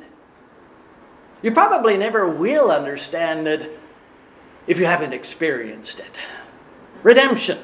You 1.42 1.52
probably 1.52 1.98
never 1.98 2.30
will 2.30 2.72
understand 2.72 3.46
it 3.50 3.78
if 4.68 4.80
you 4.80 4.86
haven't 4.86 5.12
experienced 5.12 6.00
it 6.00 6.18
redemption. 7.04 7.60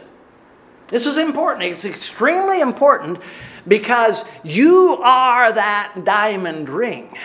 This 0.90 1.06
is 1.06 1.16
important. 1.16 1.72
It's 1.72 1.86
extremely 1.86 2.60
important 2.60 3.20
because 3.66 4.26
you 4.44 4.98
are 5.02 5.54
that 5.54 6.02
diamond 6.04 6.68
ring. 6.68 7.16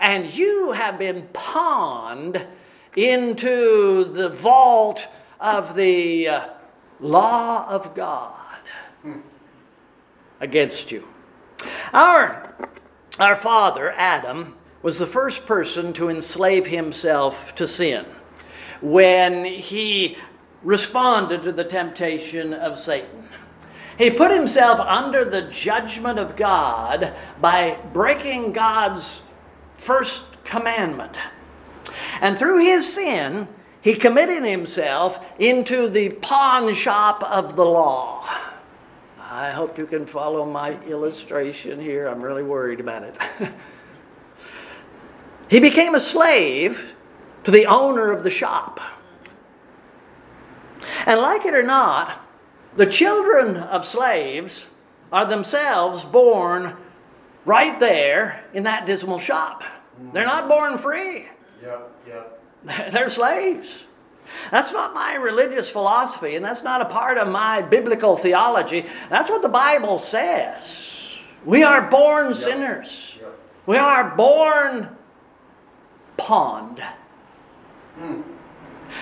And 0.00 0.32
you 0.32 0.72
have 0.72 0.98
been 0.98 1.28
pawned 1.32 2.44
into 2.96 4.04
the 4.04 4.28
vault 4.28 5.06
of 5.40 5.74
the 5.74 6.28
uh, 6.28 6.48
law 7.00 7.68
of 7.68 7.94
God. 7.94 8.34
against 10.40 10.92
you. 10.92 11.04
Our, 11.92 12.54
our 13.18 13.36
father, 13.36 13.92
Adam, 13.92 14.54
was 14.82 14.98
the 14.98 15.06
first 15.06 15.46
person 15.46 15.92
to 15.94 16.10
enslave 16.10 16.66
himself 16.66 17.54
to 17.54 17.66
sin 17.66 18.04
when 18.80 19.44
he 19.44 20.18
responded 20.62 21.42
to 21.42 21.52
the 21.52 21.64
temptation 21.64 22.52
of 22.52 22.78
Satan. 22.78 23.28
He 23.96 24.10
put 24.10 24.30
himself 24.30 24.80
under 24.80 25.24
the 25.24 25.42
judgment 25.42 26.18
of 26.18 26.36
God 26.36 27.14
by 27.40 27.78
breaking 27.92 28.52
God's 28.52 29.20
first 29.84 30.24
commandment. 30.44 31.14
And 32.20 32.38
through 32.38 32.64
his 32.64 32.92
sin, 32.92 33.48
he 33.82 33.94
committed 33.94 34.44
himself 34.44 35.24
into 35.38 35.88
the 35.88 36.08
pawn 36.08 36.72
shop 36.74 37.22
of 37.22 37.54
the 37.54 37.66
law. 37.66 38.26
I 39.20 39.50
hope 39.50 39.76
you 39.76 39.86
can 39.86 40.06
follow 40.06 40.46
my 40.46 40.80
illustration 40.84 41.80
here. 41.80 42.06
I'm 42.06 42.22
really 42.24 42.42
worried 42.42 42.80
about 42.80 43.02
it. 43.02 43.16
he 45.50 45.60
became 45.60 45.94
a 45.94 46.00
slave 46.00 46.92
to 47.44 47.50
the 47.50 47.66
owner 47.66 48.10
of 48.10 48.24
the 48.24 48.30
shop. 48.30 48.80
And 51.04 51.20
like 51.20 51.44
it 51.44 51.54
or 51.54 51.62
not, 51.62 52.26
the 52.76 52.86
children 52.86 53.56
of 53.56 53.84
slaves 53.84 54.64
are 55.12 55.26
themselves 55.26 56.04
born 56.04 56.76
right 57.44 57.78
there 57.80 58.44
in 58.52 58.64
that 58.64 58.86
dismal 58.86 59.18
shop. 59.18 59.62
They're 60.12 60.26
not 60.26 60.48
born 60.48 60.78
free. 60.78 61.26
Yep, 61.62 61.90
yep. 62.06 62.40
They're 62.92 63.10
slaves. 63.10 63.70
That's 64.50 64.72
not 64.72 64.94
my 64.94 65.14
religious 65.14 65.68
philosophy, 65.68 66.34
and 66.34 66.44
that's 66.44 66.62
not 66.62 66.80
a 66.80 66.86
part 66.86 67.18
of 67.18 67.28
my 67.28 67.62
biblical 67.62 68.16
theology. 68.16 68.86
That's 69.08 69.30
what 69.30 69.42
the 69.42 69.48
Bible 69.48 69.98
says. 69.98 70.90
We 71.44 71.62
are 71.62 71.82
born 71.88 72.28
Yep. 72.28 72.36
sinners. 72.36 73.14
Yep. 73.20 73.38
We 73.66 73.76
are 73.76 74.14
born 74.16 74.96
pawned. 76.16 76.82
Hmm. 77.98 78.22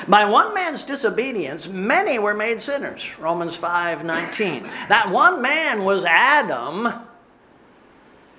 By 0.09 0.25
one 0.25 0.55
man's 0.55 0.85
disobedience, 0.85 1.69
many 1.69 2.19
were 2.19 2.35
made 2.35 2.63
sinners. 2.63 3.07
Romans 3.19 3.55
5 3.55 4.05
19. 4.05 4.65
That 4.89 5.11
one 5.11 5.41
man 5.43 5.85
was 5.85 6.05
Adam, 6.05 6.89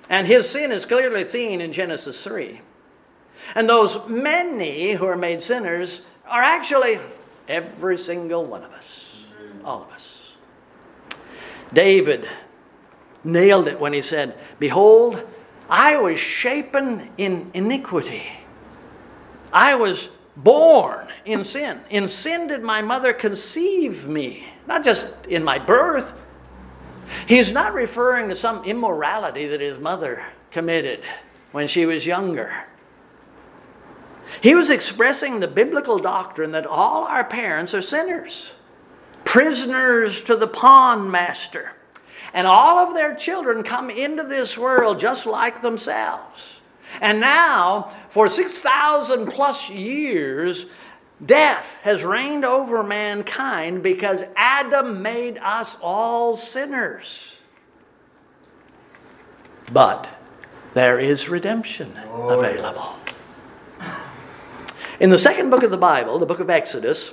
and 0.08 0.26
his 0.26 0.48
sin 0.48 0.72
is 0.72 0.84
clearly 0.84 1.24
seen 1.24 1.60
in 1.60 1.72
Genesis 1.72 2.22
3. 2.22 2.60
And 3.54 3.68
those 3.68 4.06
many 4.08 4.92
who 4.92 5.06
are 5.06 5.16
made 5.16 5.42
sinners 5.42 6.02
are 6.26 6.42
actually 6.42 6.98
every 7.48 7.98
single 7.98 8.44
one 8.44 8.62
of 8.62 8.72
us. 8.72 9.24
All 9.64 9.82
of 9.82 9.90
us. 9.92 10.32
David 11.72 12.28
nailed 13.24 13.68
it 13.68 13.80
when 13.80 13.92
he 13.92 14.02
said, 14.02 14.38
Behold, 14.58 15.22
I 15.68 15.96
was 15.96 16.20
shapen 16.20 17.10
in 17.16 17.50
iniquity. 17.54 18.24
I 19.52 19.74
was 19.74 20.08
born 20.36 21.08
in 21.24 21.44
sin. 21.44 21.80
In 21.90 22.08
sin 22.08 22.48
did 22.48 22.62
my 22.62 22.82
mother 22.82 23.12
conceive 23.12 24.08
me, 24.08 24.46
not 24.66 24.84
just 24.84 25.06
in 25.28 25.42
my 25.42 25.58
birth. 25.58 26.12
He's 27.26 27.52
not 27.52 27.74
referring 27.74 28.28
to 28.28 28.36
some 28.36 28.64
immorality 28.64 29.46
that 29.48 29.60
his 29.60 29.78
mother 29.78 30.24
committed 30.50 31.02
when 31.52 31.68
she 31.68 31.86
was 31.86 32.06
younger. 32.06 32.52
He 34.40 34.54
was 34.54 34.70
expressing 34.70 35.40
the 35.40 35.48
biblical 35.48 35.98
doctrine 35.98 36.52
that 36.52 36.66
all 36.66 37.04
our 37.04 37.24
parents 37.24 37.72
are 37.74 37.82
sinners, 37.82 38.54
prisoners 39.24 40.22
to 40.24 40.36
the 40.36 40.46
pawn 40.46 41.10
master. 41.10 41.72
And 42.32 42.46
all 42.46 42.78
of 42.78 42.94
their 42.94 43.14
children 43.14 43.62
come 43.62 43.90
into 43.90 44.24
this 44.24 44.58
world 44.58 44.98
just 44.98 45.24
like 45.24 45.62
themselves. 45.62 46.60
And 47.00 47.20
now, 47.20 47.94
for 48.08 48.28
6,000 48.28 49.26
plus 49.26 49.70
years, 49.70 50.66
death 51.26 51.78
has 51.82 52.04
reigned 52.04 52.44
over 52.44 52.82
mankind 52.82 53.82
because 53.82 54.24
Adam 54.36 55.02
made 55.02 55.38
us 55.38 55.76
all 55.80 56.36
sinners. 56.36 57.36
But 59.72 60.08
there 60.74 60.98
is 60.98 61.28
redemption 61.28 61.92
Oh, 62.10 62.40
yes. 62.42 62.54
available. 62.56 62.96
In 65.00 65.10
the 65.10 65.18
second 65.18 65.50
book 65.50 65.62
of 65.62 65.70
the 65.70 65.76
Bible, 65.76 66.18
the 66.18 66.26
book 66.26 66.40
of 66.40 66.50
Exodus, 66.50 67.12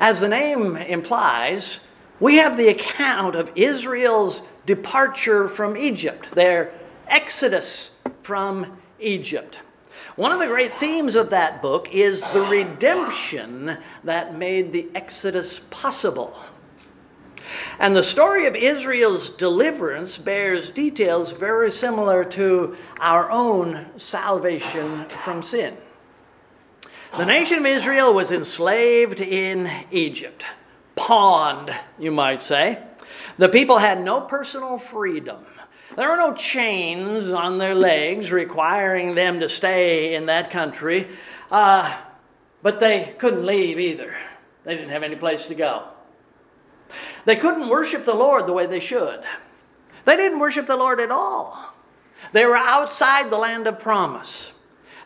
as 0.00 0.20
the 0.20 0.28
name 0.28 0.76
implies, 0.76 1.80
we 2.20 2.36
have 2.36 2.56
the 2.56 2.68
account 2.68 3.34
of 3.34 3.50
Israel's 3.54 4.42
departure 4.64 5.48
from 5.48 5.76
Egypt, 5.76 6.30
their 6.32 6.72
exodus 7.08 7.90
from 8.22 8.78
Egypt. 9.00 9.58
One 10.16 10.30
of 10.30 10.38
the 10.40 10.46
great 10.46 10.72
themes 10.72 11.14
of 11.14 11.30
that 11.30 11.62
book 11.62 11.88
is 11.90 12.20
the 12.32 12.42
redemption 12.42 13.78
that 14.04 14.36
made 14.36 14.72
the 14.72 14.88
exodus 14.94 15.60
possible. 15.70 16.38
And 17.78 17.96
the 17.96 18.02
story 18.02 18.46
of 18.46 18.54
Israel's 18.54 19.30
deliverance 19.30 20.18
bears 20.18 20.70
details 20.70 21.32
very 21.32 21.70
similar 21.70 22.24
to 22.26 22.76
our 23.00 23.30
own 23.30 23.86
salvation 23.96 25.06
from 25.24 25.42
sin. 25.42 25.78
The 27.16 27.26
nation 27.26 27.58
of 27.58 27.66
Israel 27.66 28.12
was 28.12 28.32
enslaved 28.32 29.20
in 29.20 29.70
Egypt, 29.90 30.44
pawned, 30.94 31.74
you 31.98 32.10
might 32.10 32.42
say. 32.42 32.82
The 33.38 33.48
people 33.48 33.78
had 33.78 34.02
no 34.02 34.20
personal 34.20 34.78
freedom. 34.78 35.44
There 35.96 36.08
were 36.08 36.16
no 36.16 36.34
chains 36.34 37.32
on 37.32 37.58
their 37.58 37.74
legs 37.74 38.32
requiring 38.32 39.14
them 39.14 39.40
to 39.40 39.48
stay 39.48 40.14
in 40.14 40.26
that 40.26 40.50
country, 40.50 41.08
uh, 41.50 41.98
but 42.62 42.80
they 42.80 43.14
couldn't 43.18 43.44
leave 43.44 43.78
either. 43.78 44.16
They 44.64 44.74
didn't 44.74 44.90
have 44.90 45.02
any 45.02 45.16
place 45.16 45.46
to 45.46 45.54
go. 45.54 45.88
They 47.24 47.36
couldn't 47.36 47.68
worship 47.68 48.04
the 48.04 48.14
Lord 48.14 48.46
the 48.46 48.52
way 48.52 48.66
they 48.66 48.80
should. 48.80 49.22
They 50.04 50.16
didn't 50.16 50.38
worship 50.38 50.66
the 50.66 50.76
Lord 50.76 50.98
at 50.98 51.10
all. 51.10 51.74
They 52.32 52.46
were 52.46 52.56
outside 52.56 53.30
the 53.30 53.38
land 53.38 53.66
of 53.66 53.78
promise. 53.78 54.50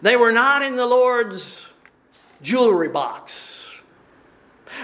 They 0.02 0.16
were 0.16 0.32
not 0.32 0.62
in 0.62 0.76
the 0.76 0.86
Lord's 0.86 1.68
jewelry 2.42 2.88
box. 2.88 3.64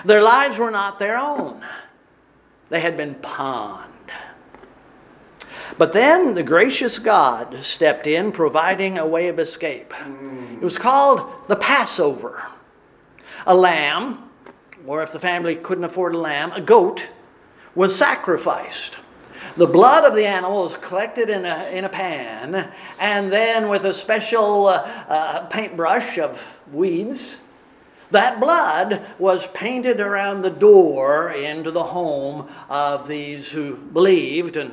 Their 0.05 0.23
lives 0.23 0.59
were 0.59 0.71
not 0.71 0.99
their 0.99 1.19
own. 1.19 1.65
They 2.71 2.81
had 2.81 2.97
been 2.97 3.15
pawned. 3.17 3.92
But 5.79 5.93
then 5.93 6.35
the 6.35 6.43
gracious 6.43 6.99
God 6.99 7.59
stepped 7.63 8.07
in, 8.07 8.33
providing 8.33 8.99
a 8.99 9.07
way 9.07 9.29
of 9.29 9.39
escape. 9.39 9.95
It 10.55 10.63
was 10.63 10.79
called 10.79 11.49
the 11.49 11.57
Passover. 11.57 12.45
A 13.47 13.55
lamb, 13.55 14.31
or 14.87 15.03
if 15.03 15.13
the 15.13 15.19
family 15.19 15.57
couldn't 15.57 15.85
afford 15.85 16.15
a 16.15 16.19
lamb, 16.19 16.53
a 16.53 16.61
goat, 16.61 17.09
was 17.75 17.97
sacrificed. 17.97 18.95
The 19.57 19.67
blood 19.67 20.05
of 20.05 20.15
the 20.15 20.27
animal 20.27 20.65
was 20.65 20.77
collected 20.77 21.29
in 21.29 21.45
a, 21.45 21.71
in 21.73 21.85
a 21.85 21.89
pan, 21.89 22.73
and 22.99 23.33
then 23.33 23.69
with 23.69 23.85
a 23.85 23.93
special 23.93 24.67
uh, 24.67 24.79
uh, 25.09 25.47
paintbrush 25.47 26.19
of 26.19 26.45
weeds, 26.73 27.37
that 28.11 28.41
blood 28.41 29.05
was 29.19 29.47
painted 29.49 30.01
around 30.01 30.43
the 30.43 30.51
door 30.51 31.31
into 31.31 31.71
the 31.71 31.85
home 31.85 32.49
of 32.69 33.09
these 33.09 33.51
who 33.51 33.77
believed 33.77 34.57
and, 34.57 34.73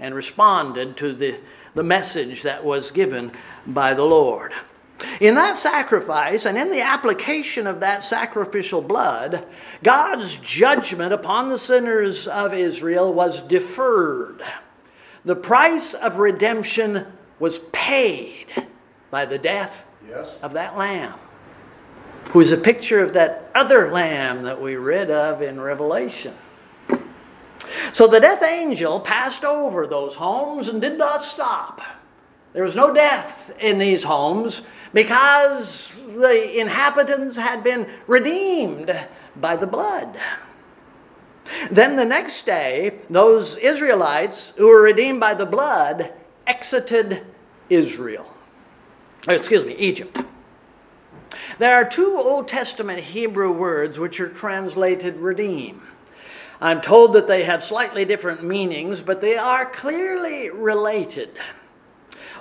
and 0.00 0.14
responded 0.14 0.96
to 0.98 1.12
the, 1.12 1.38
the 1.74 1.82
message 1.82 2.42
that 2.42 2.64
was 2.64 2.90
given 2.90 3.32
by 3.66 3.94
the 3.94 4.04
Lord. 4.04 4.52
In 5.20 5.34
that 5.34 5.58
sacrifice 5.58 6.46
and 6.46 6.56
in 6.56 6.70
the 6.70 6.80
application 6.80 7.66
of 7.66 7.80
that 7.80 8.02
sacrificial 8.02 8.80
blood, 8.80 9.46
God's 9.82 10.36
judgment 10.36 11.12
upon 11.12 11.48
the 11.48 11.58
sinners 11.58 12.26
of 12.26 12.54
Israel 12.54 13.12
was 13.12 13.42
deferred. 13.42 14.42
The 15.24 15.36
price 15.36 15.92
of 15.92 16.18
redemption 16.18 17.06
was 17.38 17.58
paid 17.58 18.46
by 19.10 19.26
the 19.26 19.38
death 19.38 19.84
Yes. 20.08 20.30
of 20.40 20.52
that 20.52 20.78
lamb, 20.78 21.14
who 22.30 22.40
is 22.40 22.52
a 22.52 22.56
picture 22.56 23.00
of 23.00 23.14
that 23.14 23.50
other 23.54 23.90
lamb 23.90 24.44
that 24.44 24.60
we 24.60 24.76
read 24.76 25.10
of 25.10 25.42
in 25.42 25.60
Revelation. 25.60 26.34
So 27.92 28.06
the 28.06 28.20
death 28.20 28.42
angel 28.42 29.00
passed 29.00 29.44
over 29.44 29.86
those 29.86 30.14
homes 30.14 30.68
and 30.68 30.80
did 30.80 30.98
not 30.98 31.24
stop. 31.24 31.80
There 32.52 32.64
was 32.64 32.76
no 32.76 32.92
death 32.92 33.52
in 33.60 33.78
these 33.78 34.04
homes 34.04 34.62
because 34.94 36.00
the 36.16 36.58
inhabitants 36.58 37.36
had 37.36 37.62
been 37.62 37.88
redeemed 38.06 38.96
by 39.36 39.56
the 39.56 39.66
blood. 39.66 40.16
Then 41.70 41.96
the 41.96 42.04
next 42.04 42.46
day, 42.46 42.98
those 43.10 43.56
Israelites 43.56 44.52
who 44.56 44.68
were 44.68 44.80
redeemed 44.80 45.20
by 45.20 45.34
the 45.34 45.46
blood 45.46 46.12
exited 46.46 47.24
Israel. 47.68 48.26
Excuse 49.28 49.64
me, 49.64 49.74
Egypt. 49.76 50.18
There 51.58 51.74
are 51.74 51.88
two 51.88 52.16
Old 52.16 52.48
Testament 52.48 53.00
Hebrew 53.00 53.52
words 53.52 53.98
which 53.98 54.20
are 54.20 54.28
translated 54.28 55.16
redeem. 55.16 55.82
I'm 56.60 56.80
told 56.80 57.12
that 57.12 57.26
they 57.26 57.44
have 57.44 57.62
slightly 57.62 58.04
different 58.04 58.42
meanings, 58.42 59.02
but 59.02 59.20
they 59.20 59.36
are 59.36 59.66
clearly 59.66 60.50
related. 60.50 61.30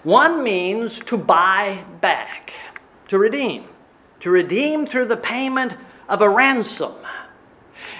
One 0.03 0.43
means 0.43 0.99
to 1.01 1.17
buy 1.17 1.83
back, 1.99 2.53
to 3.09 3.17
redeem, 3.17 3.65
to 4.21 4.29
redeem 4.29 4.85
through 4.85 5.05
the 5.05 5.17
payment 5.17 5.75
of 6.07 6.21
a 6.21 6.29
ransom. 6.29 6.93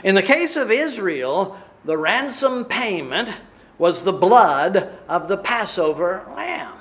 In 0.04 0.16
the 0.16 0.24
case 0.24 0.56
of 0.56 0.72
Israel, 0.72 1.58
the 1.84 1.98
ransom 1.98 2.66
payment 2.66 3.30
was 3.78 4.02
the 4.02 4.14
blood 4.14 4.98
of 5.08 5.28
the 5.28 5.38
Passover 5.38 6.26
lamb. 6.36 6.74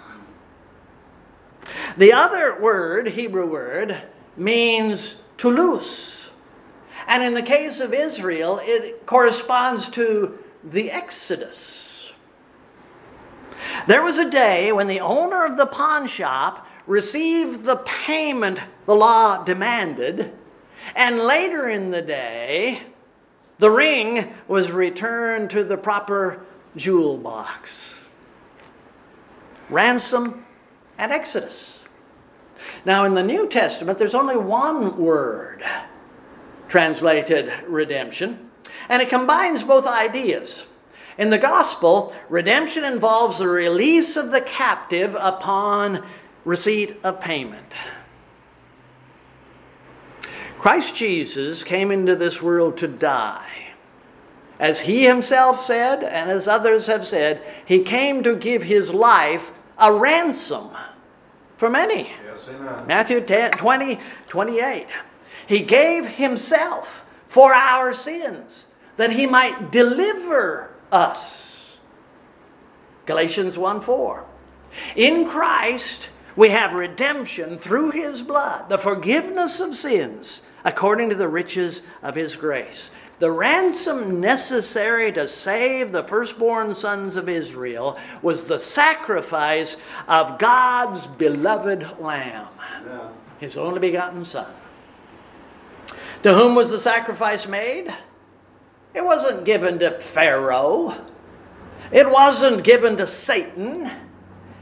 The 1.96 2.12
other 2.12 2.60
word, 2.60 3.08
Hebrew 3.08 3.46
word, 3.46 4.02
means 4.36 5.16
to 5.38 5.50
loose. 5.50 6.23
And 7.14 7.22
in 7.22 7.34
the 7.34 7.42
case 7.42 7.78
of 7.78 7.94
Israel, 7.94 8.60
it 8.60 9.06
corresponds 9.06 9.88
to 9.90 10.36
the 10.64 10.90
Exodus. 10.90 12.10
There 13.86 14.02
was 14.02 14.18
a 14.18 14.28
day 14.28 14.72
when 14.72 14.88
the 14.88 14.98
owner 14.98 15.44
of 15.44 15.56
the 15.56 15.64
pawn 15.64 16.08
shop 16.08 16.66
received 16.88 17.66
the 17.66 17.76
payment 17.76 18.58
the 18.86 18.96
law 18.96 19.44
demanded, 19.44 20.32
and 20.96 21.20
later 21.20 21.68
in 21.68 21.90
the 21.90 22.02
day, 22.02 22.82
the 23.60 23.70
ring 23.70 24.34
was 24.48 24.72
returned 24.72 25.50
to 25.50 25.62
the 25.62 25.76
proper 25.76 26.44
jewel 26.74 27.16
box. 27.16 27.94
Ransom 29.70 30.44
and 30.98 31.12
Exodus. 31.12 31.84
Now, 32.84 33.04
in 33.04 33.14
the 33.14 33.22
New 33.22 33.48
Testament, 33.48 34.00
there's 34.00 34.16
only 34.16 34.36
one 34.36 34.96
word 34.96 35.62
translated 36.74 37.52
redemption, 37.68 38.50
and 38.88 39.00
it 39.00 39.08
combines 39.08 39.62
both 39.62 39.86
ideas. 39.86 40.66
In 41.16 41.30
the 41.30 41.38
gospel, 41.38 42.12
redemption 42.28 42.82
involves 42.82 43.38
the 43.38 43.46
release 43.46 44.16
of 44.16 44.32
the 44.32 44.40
captive 44.40 45.16
upon 45.20 46.04
receipt 46.44 46.96
of 47.04 47.20
payment. 47.20 47.72
Christ 50.58 50.96
Jesus 50.96 51.62
came 51.62 51.92
into 51.92 52.16
this 52.16 52.42
world 52.42 52.76
to 52.78 52.88
die. 52.88 53.68
As 54.58 54.80
he 54.80 55.04
himself 55.04 55.64
said, 55.64 56.02
and 56.02 56.28
as 56.28 56.48
others 56.48 56.86
have 56.86 57.06
said, 57.06 57.40
he 57.64 57.84
came 57.84 58.24
to 58.24 58.34
give 58.34 58.64
his 58.64 58.90
life 58.90 59.52
a 59.78 59.92
ransom 59.92 60.70
for 61.56 61.70
many. 61.70 62.10
Yes. 62.26 62.48
Matthew 62.88 63.20
10, 63.20 63.52
20, 63.52 64.00
28. 64.26 64.88
He 65.46 65.60
gave 65.60 66.06
himself 66.06 67.04
for 67.26 67.54
our 67.54 67.92
sins 67.92 68.68
that 68.96 69.12
he 69.12 69.26
might 69.26 69.70
deliver 69.72 70.70
us. 70.92 71.76
Galatians 73.06 73.58
1 73.58 73.80
4. 73.80 74.24
In 74.96 75.28
Christ, 75.28 76.08
we 76.36 76.50
have 76.50 76.72
redemption 76.72 77.58
through 77.58 77.90
his 77.92 78.22
blood, 78.22 78.68
the 78.68 78.78
forgiveness 78.78 79.60
of 79.60 79.74
sins, 79.74 80.42
according 80.64 81.10
to 81.10 81.14
the 81.14 81.28
riches 81.28 81.82
of 82.02 82.14
his 82.14 82.36
grace. 82.36 82.90
The 83.20 83.30
ransom 83.30 84.20
necessary 84.20 85.12
to 85.12 85.28
save 85.28 85.92
the 85.92 86.02
firstborn 86.02 86.74
sons 86.74 87.14
of 87.14 87.28
Israel 87.28 87.96
was 88.22 88.46
the 88.46 88.58
sacrifice 88.58 89.76
of 90.08 90.38
God's 90.38 91.06
beloved 91.06 92.00
Lamb, 92.00 92.48
Yeah. 92.84 93.08
his 93.38 93.56
only 93.56 93.78
begotten 93.78 94.24
Son. 94.24 94.46
To 96.24 96.32
whom 96.32 96.54
was 96.54 96.70
the 96.70 96.80
sacrifice 96.80 97.46
made? 97.46 97.94
It 98.94 99.04
wasn't 99.04 99.44
given 99.44 99.78
to 99.80 99.90
Pharaoh. 99.90 100.96
It 101.92 102.10
wasn't 102.10 102.64
given 102.64 102.96
to 102.96 103.06
Satan. 103.06 103.90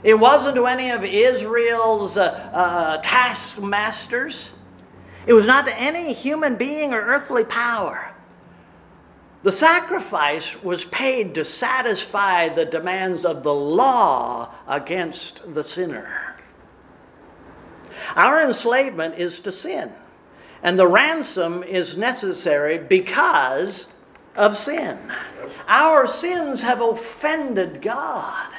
It 0.03 0.15
wasn't 0.15 0.57
to 0.57 0.67
any 0.67 0.91
of 0.91 1.05
Israel's 1.05 2.17
uh, 2.17 2.51
uh, 2.53 2.97
taskmasters. 2.99 4.51
It 5.25 5.35
was 5.35 5.47
not 5.47 5.67
to 5.67 5.79
any 5.79 6.13
human 6.13 6.57
being 6.57 6.93
or 6.93 7.01
earthly 7.01 7.45
power. 7.45 8.13
The 9.45 9.53
sacrifice 9.53 10.61
was 10.65 10.85
paid 10.85 11.37
to 11.37 11.45
satisfy 11.45 12.49
the 12.49 12.65
demands 12.65 13.25
of 13.25 13.45
the 13.45 13.55
law 13.55 14.53
against 14.67 15.55
the 15.55 15.63
sinner. 15.63 16.35
Our 18.17 18.43
enslavement 18.43 19.15
is 19.17 19.39
to 19.41 19.53
sin, 19.53 19.93
and 20.63 20.79
the 20.79 20.87
ransom 20.87 21.63
is 21.63 21.97
necessary 21.97 22.79
because 22.79 23.87
of 24.37 24.57
sin. 24.57 24.99
Our 25.69 26.07
sins 26.07 26.63
have 26.63 26.81
offended 26.81 27.83
God 27.83 28.53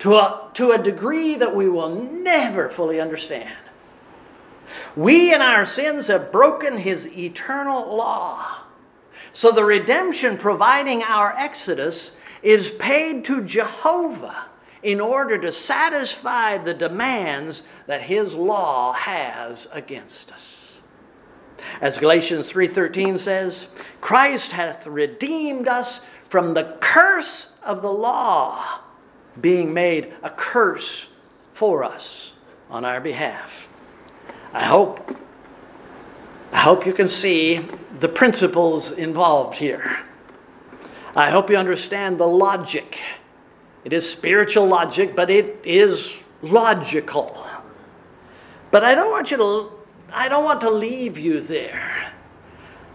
to 0.00 0.16
a, 0.16 0.50
to 0.54 0.72
a 0.72 0.78
degree 0.78 1.34
that 1.36 1.54
we 1.54 1.68
will 1.68 1.94
never 1.94 2.68
fully 2.68 3.00
understand. 3.00 3.56
We 4.96 5.32
in 5.32 5.40
our 5.40 5.66
sins 5.66 6.08
have 6.08 6.32
broken 6.32 6.78
His 6.78 7.06
eternal 7.06 7.96
law. 7.96 8.58
So 9.32 9.50
the 9.50 9.64
redemption 9.64 10.36
providing 10.36 11.02
our 11.02 11.36
exodus 11.36 12.12
is 12.42 12.70
paid 12.70 13.24
to 13.24 13.42
Jehovah 13.42 14.46
in 14.82 15.00
order 15.00 15.38
to 15.38 15.50
satisfy 15.50 16.58
the 16.58 16.74
demands 16.74 17.64
that 17.86 18.02
his 18.02 18.34
law 18.34 18.92
has 18.92 19.66
against 19.72 20.30
us. 20.30 20.63
As 21.80 21.98
Galatians 21.98 22.50
3:13 22.50 23.18
says, 23.18 23.66
Christ 24.00 24.52
hath 24.52 24.86
redeemed 24.86 25.68
us 25.68 26.00
from 26.28 26.54
the 26.54 26.76
curse 26.80 27.48
of 27.62 27.82
the 27.82 27.92
law, 27.92 28.80
being 29.40 29.72
made 29.72 30.12
a 30.22 30.30
curse 30.30 31.06
for 31.52 31.84
us 31.84 32.32
on 32.70 32.84
our 32.84 33.00
behalf. 33.00 33.68
I 34.52 34.64
hope 34.64 35.16
I 36.52 36.58
hope 36.58 36.86
you 36.86 36.92
can 36.92 37.08
see 37.08 37.66
the 37.98 38.08
principles 38.08 38.92
involved 38.92 39.58
here. 39.58 40.00
I 41.16 41.30
hope 41.30 41.50
you 41.50 41.56
understand 41.56 42.18
the 42.18 42.28
logic. 42.28 43.00
It 43.84 43.92
is 43.92 44.08
spiritual 44.08 44.66
logic, 44.66 45.16
but 45.16 45.30
it 45.30 45.60
is 45.64 46.10
logical. 46.42 47.44
But 48.70 48.84
I 48.84 48.94
don't 48.94 49.10
want 49.10 49.32
you 49.32 49.36
to 49.36 49.72
I 50.14 50.28
don't 50.28 50.44
want 50.44 50.60
to 50.60 50.70
leave 50.70 51.18
you 51.18 51.40
there. 51.40 52.12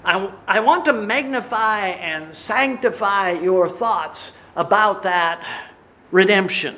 I, 0.06 0.32
I 0.48 0.62
want 0.62 0.86
to 0.86 0.94
magnify 0.94 1.88
and 1.88 2.34
sanctify 2.34 3.32
your 3.32 3.68
thoughts 3.68 4.32
about 4.56 5.04
that 5.04 5.46
redemption. 6.12 6.78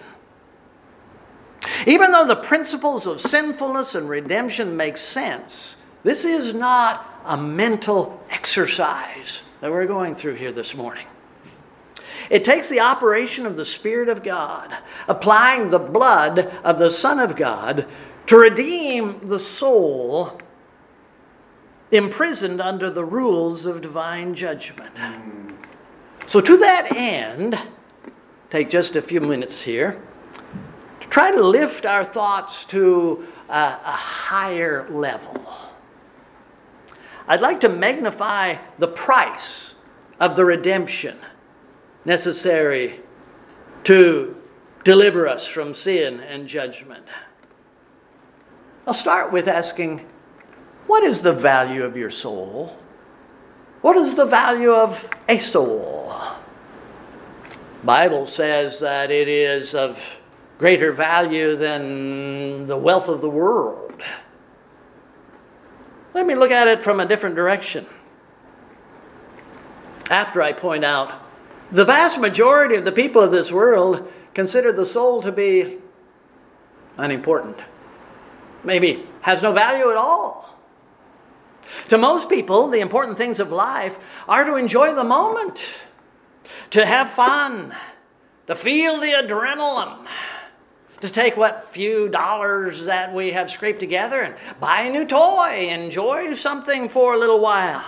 Even 1.85 2.11
though 2.11 2.25
the 2.25 2.35
principles 2.35 3.05
of 3.05 3.21
sinfulness 3.21 3.93
and 3.93 4.09
redemption 4.09 4.75
make 4.75 4.97
sense, 4.97 5.77
this 6.03 6.25
is 6.25 6.55
not 6.55 7.07
a 7.25 7.37
mental 7.37 8.19
exercise 8.31 9.43
that 9.61 9.69
we're 9.69 9.85
going 9.85 10.15
through 10.15 10.33
here 10.33 10.51
this 10.51 10.73
morning. 10.73 11.05
It 12.31 12.43
takes 12.43 12.67
the 12.67 12.79
operation 12.79 13.45
of 13.45 13.55
the 13.55 13.65
Spirit 13.65 14.09
of 14.09 14.23
God, 14.23 14.75
applying 15.07 15.69
the 15.69 15.79
blood 15.79 16.39
of 16.63 16.79
the 16.79 16.89
Son 16.89 17.19
of 17.19 17.35
God 17.35 17.87
to 18.27 18.37
redeem 18.37 19.27
the 19.27 19.39
soul 19.39 20.39
imprisoned 21.91 22.61
under 22.61 22.89
the 22.89 23.03
rules 23.03 23.65
of 23.65 23.81
divine 23.81 24.33
judgment. 24.33 24.91
So, 26.27 26.39
to 26.39 26.57
that 26.57 26.95
end, 26.95 27.59
take 28.49 28.69
just 28.69 28.95
a 28.95 29.01
few 29.01 29.19
minutes 29.19 29.61
here 29.61 30.01
to 31.01 31.07
try 31.07 31.31
to 31.31 31.41
lift 31.41 31.85
our 31.85 32.05
thoughts 32.05 32.63
to 32.65 33.27
a, 33.49 33.53
a 33.53 33.91
higher 33.91 34.87
level. 34.89 35.45
I'd 37.27 37.41
like 37.41 37.59
to 37.61 37.69
magnify 37.69 38.55
the 38.79 38.87
price 38.87 39.75
of 40.19 40.35
the 40.35 40.45
redemption 40.45 41.17
necessary 42.05 42.99
to 43.83 44.35
deliver 44.83 45.27
us 45.27 45.45
from 45.45 45.73
sin 45.73 46.19
and 46.19 46.47
judgment. 46.47 47.05
I'll 48.87 48.93
start 48.93 49.31
with 49.31 49.47
asking 49.47 50.05
what 50.87 51.03
is 51.03 51.21
the 51.21 51.33
value 51.33 51.83
of 51.83 51.95
your 51.95 52.11
soul? 52.11 52.77
What 53.81 53.95
is 53.97 54.15
the 54.15 54.25
value 54.25 54.71
of 54.71 55.09
a 55.29 55.37
soul? 55.37 56.13
Bible 57.83 58.25
says 58.25 58.79
that 58.79 59.09
it 59.09 59.27
is 59.27 59.73
of 59.73 59.99
greater 60.59 60.91
value 60.91 61.55
than 61.55 62.67
the 62.67 62.77
wealth 62.77 63.07
of 63.07 63.21
the 63.21 63.29
world. 63.29 64.03
Let 66.13 66.27
me 66.27 66.35
look 66.35 66.51
at 66.51 66.67
it 66.67 66.81
from 66.81 66.99
a 66.99 67.05
different 67.05 67.35
direction. 67.35 67.87
After 70.09 70.41
I 70.41 70.51
point 70.51 70.83
out 70.83 71.23
the 71.71 71.85
vast 71.85 72.19
majority 72.19 72.75
of 72.75 72.85
the 72.85 72.91
people 72.91 73.23
of 73.23 73.31
this 73.31 73.51
world 73.51 74.11
consider 74.33 74.71
the 74.71 74.85
soul 74.85 75.21
to 75.21 75.31
be 75.31 75.77
unimportant, 76.97 77.57
maybe 78.63 79.05
has 79.21 79.41
no 79.41 79.51
value 79.51 79.89
at 79.89 79.97
all. 79.97 80.57
To 81.89 81.97
most 81.97 82.29
people, 82.29 82.67
the 82.67 82.79
important 82.79 83.17
things 83.17 83.39
of 83.39 83.51
life 83.51 83.97
are 84.27 84.45
to 84.45 84.55
enjoy 84.55 84.93
the 84.93 85.03
moment, 85.03 85.59
to 86.71 86.85
have 86.85 87.09
fun, 87.09 87.73
to 88.47 88.55
feel 88.55 88.99
the 88.99 89.07
adrenaline, 89.07 90.05
to 91.01 91.09
take 91.09 91.37
what 91.37 91.69
few 91.71 92.09
dollars 92.09 92.85
that 92.85 93.13
we 93.13 93.31
have 93.31 93.49
scraped 93.49 93.79
together 93.79 94.21
and 94.21 94.35
buy 94.59 94.81
a 94.81 94.89
new 94.89 95.05
toy, 95.05 95.69
enjoy 95.69 96.35
something 96.35 96.89
for 96.89 97.13
a 97.13 97.17
little 97.17 97.39
while, 97.39 97.83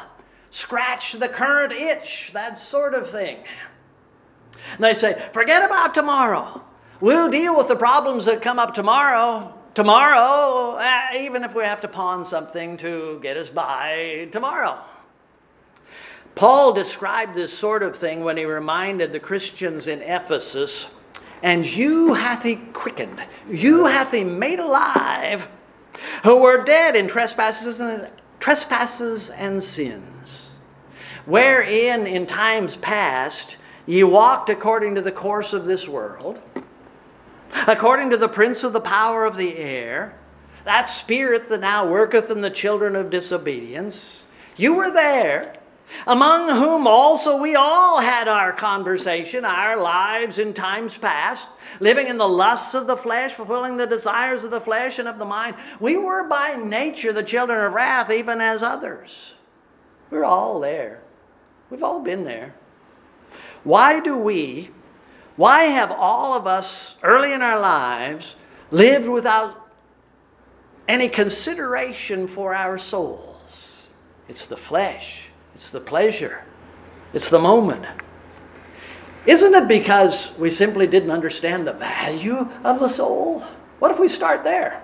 scratch 0.50 1.14
the 1.14 1.30
current 1.30 1.74
itch, 1.74 2.32
that 2.34 2.58
sort 2.58 2.94
of 2.94 3.10
thing. 3.10 3.38
And 4.72 4.84
they 4.84 4.94
say, 4.94 5.30
forget 5.34 5.64
about 5.64 5.94
tomorrow. 5.94 6.64
We'll 7.02 7.30
deal 7.30 7.56
with 7.58 7.68
the 7.68 7.76
problems 7.76 8.26
that 8.26 8.42
come 8.42 8.60
up 8.60 8.74
tomorrow. 8.74 9.54
Tomorrow, 9.76 10.76
uh, 10.76 11.18
even 11.18 11.44
if 11.44 11.56
we 11.56 11.64
have 11.64 11.82
to 11.82 11.88
pawn 11.88 12.26
something 12.26 12.78
to 12.78 13.20
get 13.24 13.38
us 13.38 13.50
by 13.50 14.28
tomorrow. 14.32 14.78
Paul 16.36 16.74
described 16.74 17.34
this 17.34 17.58
sort 17.58 17.82
of 17.82 17.98
thing 17.98 18.24
when 18.24 18.38
he 18.38 18.46
reminded 18.46 19.12
the 19.12 19.20
Christians 19.20 19.88
in 19.88 20.04
Ephesus, 20.04 20.86
and 21.42 21.66
you 21.66 22.14
hath 22.14 22.44
he 22.44 22.58
quickened, 22.58 23.20
you 23.50 23.86
hath 23.86 24.12
he 24.12 24.24
made 24.24 24.60
alive, 24.60 25.48
who 26.24 26.38
were 26.38 26.64
dead 26.64 26.96
in 26.96 27.08
trespasses 27.08 27.80
and, 27.80 28.10
trespasses 28.40 29.32
and 29.32 29.64
sins, 29.64 30.52
wherein 31.26 32.06
in 32.06 32.28
times 32.28 32.76
past 32.76 33.58
ye 33.88 34.04
walked 34.04 34.50
according 34.50 34.94
to 34.94 35.02
the 35.02 35.12
course 35.12 35.52
of 35.52 35.66
this 35.66 35.88
world, 35.88 36.40
according 37.68 38.10
to 38.12 38.18
the 38.18 38.30
prince 38.30 38.64
of 38.64 38.74
the 38.74 38.82
power 38.82 39.26
of 39.26 39.38
the 39.38 39.58
air, 39.58 40.18
that 40.66 40.86
spirit 40.86 41.50
that 41.50 41.62
now 41.62 41.86
worketh 41.88 42.30
in 42.30 42.42
the 42.42 42.50
children 42.50 42.96
of 42.96 43.10
disobedience. 43.10 44.26
You 44.56 44.76
were 44.76 44.92
there 44.92 45.56
among 46.08 46.50
whom 46.50 46.88
also 46.88 47.38
we 47.38 47.56
all 47.56 48.00
had 48.00 48.28
our 48.28 48.52
conversation, 48.54 49.46
our 49.46 49.80
lives 49.80 50.38
in 50.38 50.54
times 50.54 50.98
past, 50.98 51.48
living 51.80 52.08
in 52.08 52.18
the 52.18 52.28
lusts 52.28 52.74
of 52.74 52.88
the 52.88 52.98
flesh, 52.98 53.34
fulfilling 53.34 53.78
the 53.78 53.88
desires 53.88 54.44
of 54.44 54.52
the 54.52 54.62
flesh 54.62 55.00
and 55.00 55.08
of 55.08 55.20
the 55.20 55.26
mind. 55.26 55.56
We 55.80 55.98
were 55.98 56.28
by 56.28 56.56
nature 56.56 57.14
the 57.14 57.24
children 57.24 57.64
of 57.64 57.74
wrath, 57.74 58.12
even 58.12 58.42
as 58.42 58.62
others. 58.62 59.34
We're 60.10 60.26
all 60.26 60.60
there. 60.60 61.02
We've 61.70 61.84
all 61.84 62.02
been 62.02 62.24
there. 62.24 62.56
Why 63.64 64.00
do 64.00 64.18
we, 64.18 64.72
why 65.36 65.64
have 65.64 65.92
all 65.92 66.34
of 66.34 66.46
us 66.46 66.96
early 67.02 67.34
in 67.34 67.42
our 67.42 67.60
lives 67.60 68.36
lived 68.72 69.08
without 69.08 69.70
any 70.88 71.10
consideration 71.10 72.28
for 72.28 72.54
our 72.54 72.78
souls? 72.78 73.90
It's 74.28 74.46
the 74.46 74.58
flesh. 74.58 75.28
It's 75.56 75.70
the 75.70 75.80
pleasure. 75.80 76.44
It's 77.14 77.30
the 77.30 77.40
moment. 77.40 77.86
Isn't 79.26 79.54
it 79.54 79.68
because 79.68 80.32
we 80.38 80.50
simply 80.50 80.88
didn't 80.88 81.12
understand 81.12 81.66
the 81.66 81.74
value 81.74 82.50
of 82.64 82.80
the 82.80 82.90
soul? 82.90 83.44
What 83.80 83.92
if 83.92 84.00
we 84.00 84.08
start 84.08 84.44
there? 84.44 84.82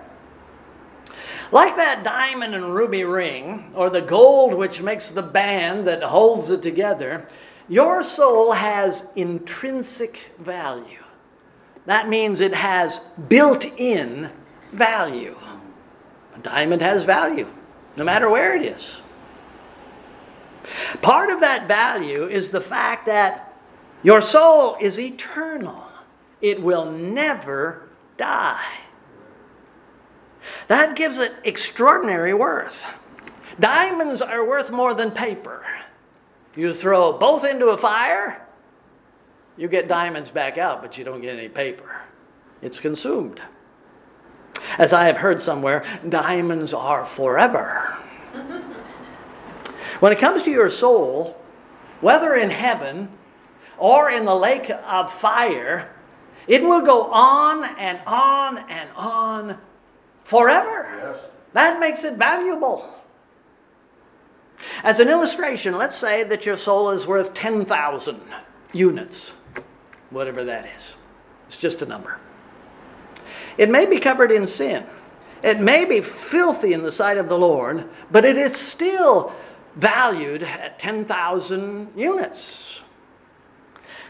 Like 1.52 1.76
that 1.76 2.04
diamond 2.04 2.54
and 2.54 2.74
ruby 2.74 3.04
ring, 3.04 3.72
or 3.74 3.90
the 3.90 4.00
gold 4.00 4.54
which 4.54 4.80
makes 4.80 5.10
the 5.10 5.22
band 5.22 5.86
that 5.86 6.02
holds 6.02 6.48
it 6.48 6.62
together, 6.62 7.26
your 7.70 8.02
soul 8.02 8.50
has 8.50 9.06
intrinsic 9.14 10.32
value. 10.40 11.04
That 11.86 12.08
means 12.08 12.40
it 12.40 12.52
has 12.52 13.00
built 13.28 13.64
in 13.64 14.30
value. 14.72 15.36
A 16.34 16.38
diamond 16.40 16.82
has 16.82 17.04
value, 17.04 17.48
no 17.96 18.02
matter 18.02 18.28
where 18.28 18.56
it 18.56 18.64
is. 18.64 19.00
Part 21.00 21.30
of 21.30 21.40
that 21.40 21.68
value 21.68 22.26
is 22.26 22.50
the 22.50 22.60
fact 22.60 23.06
that 23.06 23.54
your 24.02 24.20
soul 24.20 24.76
is 24.80 24.98
eternal, 24.98 25.84
it 26.40 26.60
will 26.60 26.90
never 26.90 27.88
die. 28.16 28.80
That 30.66 30.96
gives 30.96 31.18
it 31.18 31.34
extraordinary 31.44 32.34
worth. 32.34 32.82
Diamonds 33.60 34.20
are 34.20 34.44
worth 34.44 34.70
more 34.70 34.94
than 34.94 35.12
paper. 35.12 35.64
You 36.56 36.74
throw 36.74 37.12
both 37.12 37.44
into 37.44 37.68
a 37.68 37.76
fire, 37.76 38.46
you 39.56 39.68
get 39.68 39.88
diamonds 39.88 40.30
back 40.30 40.58
out, 40.58 40.82
but 40.82 40.98
you 40.98 41.04
don't 41.04 41.20
get 41.20 41.36
any 41.36 41.48
paper. 41.48 42.00
It's 42.62 42.80
consumed. 42.80 43.40
As 44.78 44.92
I 44.92 45.04
have 45.04 45.18
heard 45.18 45.40
somewhere, 45.42 45.84
diamonds 46.08 46.72
are 46.74 47.04
forever. 47.04 47.96
When 50.00 50.12
it 50.12 50.18
comes 50.18 50.44
to 50.44 50.50
your 50.50 50.70
soul, 50.70 51.36
whether 52.00 52.34
in 52.34 52.48
heaven 52.48 53.10
or 53.76 54.10
in 54.10 54.24
the 54.24 54.34
lake 54.34 54.70
of 54.70 55.12
fire, 55.12 55.94
it 56.46 56.62
will 56.62 56.80
go 56.80 57.10
on 57.10 57.64
and 57.78 58.00
on 58.06 58.58
and 58.70 58.88
on 58.96 59.58
forever. 60.24 60.88
Yes. 60.96 61.18
That 61.52 61.80
makes 61.80 62.02
it 62.04 62.14
valuable. 62.14 62.88
As 64.82 65.00
an 65.00 65.08
illustration, 65.08 65.76
let's 65.76 65.96
say 65.96 66.22
that 66.24 66.46
your 66.46 66.56
soul 66.56 66.90
is 66.90 67.06
worth 67.06 67.34
10,000 67.34 68.20
units, 68.72 69.32
whatever 70.10 70.44
that 70.44 70.66
is. 70.66 70.96
It's 71.46 71.56
just 71.56 71.82
a 71.82 71.86
number. 71.86 72.18
It 73.58 73.68
may 73.70 73.86
be 73.86 73.98
covered 73.98 74.32
in 74.32 74.46
sin. 74.46 74.86
It 75.42 75.60
may 75.60 75.84
be 75.84 76.00
filthy 76.00 76.72
in 76.72 76.82
the 76.82 76.92
sight 76.92 77.18
of 77.18 77.28
the 77.28 77.38
Lord, 77.38 77.88
but 78.10 78.24
it 78.24 78.36
is 78.36 78.54
still 78.54 79.32
valued 79.76 80.42
at 80.42 80.78
10,000 80.78 81.92
units. 81.96 82.80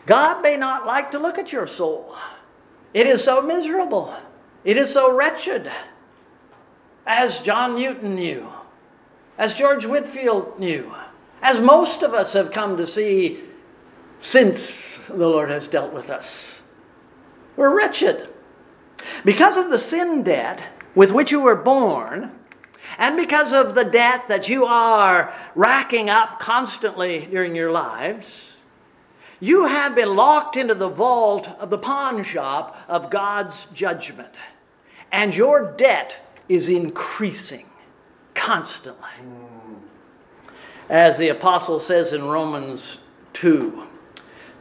God 0.07 0.43
may 0.43 0.57
not 0.57 0.87
like 0.87 1.11
to 1.13 1.19
look 1.19 1.39
at 1.39 1.53
your 1.53 1.67
soul. 1.67 2.17
It 2.93 3.07
is 3.07 3.23
so 3.23 3.41
miserable. 3.41 4.15
It 4.65 4.77
is 4.77 4.93
so 4.93 5.15
wretched. 5.15 5.71
As 7.07 7.41
John 7.41 7.77
Newton 7.77 8.17
knew, 8.17 8.51
as 9.41 9.55
George 9.55 9.87
Whitefield 9.87 10.59
knew, 10.61 10.95
as 11.41 11.63
most 11.63 12.03
of 12.03 12.13
us 12.13 12.35
have 12.35 12.53
come 12.53 12.77
to 12.77 12.87
see 12.87 13.41
since 14.19 14.99
the 15.09 15.27
Lord 15.27 15.49
has 15.49 15.67
dealt 15.67 15.95
with 15.95 16.11
us. 16.11 16.53
We're 17.57 17.75
wretched. 17.75 18.29
Because 19.25 19.57
of 19.57 19.71
the 19.71 19.79
sin 19.79 20.23
debt 20.25 20.61
with 20.95 21.11
which 21.11 21.31
you 21.31 21.41
were 21.41 21.57
born, 21.57 22.33
and 22.99 23.17
because 23.17 23.51
of 23.55 23.75
the 23.75 23.85
debt 23.85 24.29
that 24.29 24.51
you 24.51 24.67
are 24.67 25.35
racking 25.55 26.11
up 26.11 26.39
constantly 26.39 27.25
during 27.25 27.57
your 27.57 27.73
lives, 27.73 28.51
you 29.41 29.69
have 29.69 29.95
been 29.95 30.17
locked 30.17 30.55
into 30.55 30.75
the 30.75 30.91
vault 30.91 31.49
of 31.59 31.71
the 31.71 31.79
pawn 31.79 32.25
shop 32.25 32.79
of 32.89 33.09
God's 33.09 33.69
judgment. 33.73 34.35
And 35.11 35.35
your 35.35 35.73
debt 35.79 36.37
is 36.47 36.69
increasing 36.69 37.70
constantly. 38.51 39.09
As 40.89 41.19
the 41.19 41.29
apostle 41.29 41.79
says 41.79 42.13
in 42.13 42.25
Romans 42.25 42.99
2 43.35 43.85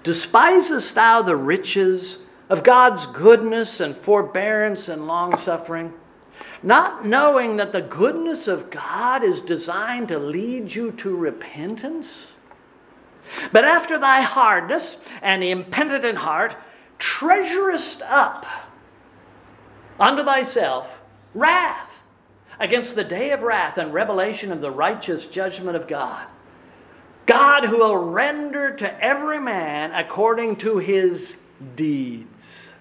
Despisest 0.04 0.94
thou 0.94 1.24
the 1.24 1.36
riches 1.36 2.20
of 2.50 2.64
God's 2.64 3.08
goodness 3.08 3.80
and 3.80 3.98
forbearance 3.98 4.90
and 4.90 5.08
long 5.08 5.36
suffering? 5.38 5.94
not 6.62 7.06
knowing 7.06 7.56
that 7.56 7.72
the 7.72 7.82
goodness 7.82 8.48
of 8.48 8.70
God 8.70 9.24
is 9.24 9.40
designed 9.42 10.10
to 10.10 10.20
lead 10.20 10.76
you 10.76 10.92
to 10.92 11.16
repentance? 11.16 12.34
But 13.52 13.64
after 13.64 13.98
thy 13.98 14.22
hardness 14.22 14.98
and 15.22 15.44
impenitent 15.44 16.20
heart, 16.20 16.56
treasurest 17.00 18.04
up 18.04 18.46
unto 20.00 20.24
thyself 20.24 21.02
wrath 21.34 21.89
against 22.60 22.96
the 22.96 23.04
day 23.04 23.32
of 23.32 23.42
wrath 23.42 23.78
and 23.78 23.94
revelation 23.94 24.52
of 24.52 24.62
the 24.62 24.72
righteous 24.72 25.26
judgment 25.26 25.76
of 25.76 25.88
God. 25.88 26.28
God 27.26 27.66
who 27.66 27.78
will 27.78 27.96
render 27.96 28.76
to 28.76 29.04
every 29.04 29.40
man 29.40 29.92
according 29.94 30.58
to 30.58 30.80
his 30.80 31.36
deeds. 31.76 32.72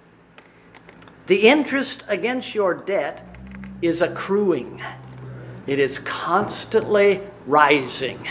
The 1.27 1.49
interest 1.49 2.03
against 2.09 2.55
your 2.55 2.75
debt 2.75 3.37
is 3.83 4.01
accruing, 4.01 4.83
it 5.67 5.79
is 5.79 5.99
constantly 5.99 7.21
rising. 7.47 8.27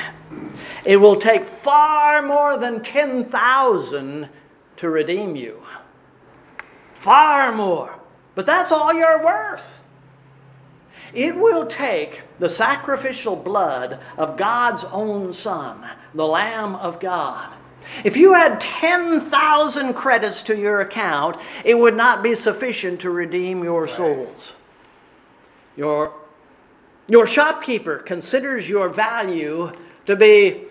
It 0.84 0.98
will 0.98 1.18
take 1.18 1.46
far 1.46 2.22
more 2.22 2.58
than 2.58 2.82
10,000 2.82 4.30
to 4.78 4.90
redeem 4.90 5.36
you. 5.36 5.64
Far 6.96 7.52
more. 7.52 8.00
But 8.36 8.46
that's 8.46 8.72
all 8.72 8.94
you're 8.94 9.24
worth. 9.24 9.82
It 11.14 11.36
will 11.36 11.66
take 11.66 12.24
the 12.40 12.50
sacrificial 12.50 13.36
blood 13.36 14.00
of 14.18 14.38
God's 14.38 14.84
own 14.86 15.34
Son, 15.34 15.86
the 16.14 16.28
Lamb 16.28 16.76
of 16.76 17.00
God. 17.00 17.54
If 18.04 18.18
you 18.18 18.34
had 18.34 18.60
10,000 18.60 19.94
credits 19.94 20.44
to 20.44 20.58
your 20.58 20.82
account, 20.82 21.38
it 21.64 21.78
would 21.78 21.96
not 21.96 22.22
be 22.22 22.36
sufficient 22.36 23.00
to 23.02 23.10
redeem 23.10 23.64
your 23.64 23.88
souls. 23.88 24.54
Your 25.76 26.14
Your 27.08 27.26
shopkeeper 27.26 28.00
considers 28.00 28.68
your 28.68 28.90
value 28.90 29.72
to 30.06 30.16
be 30.16 30.64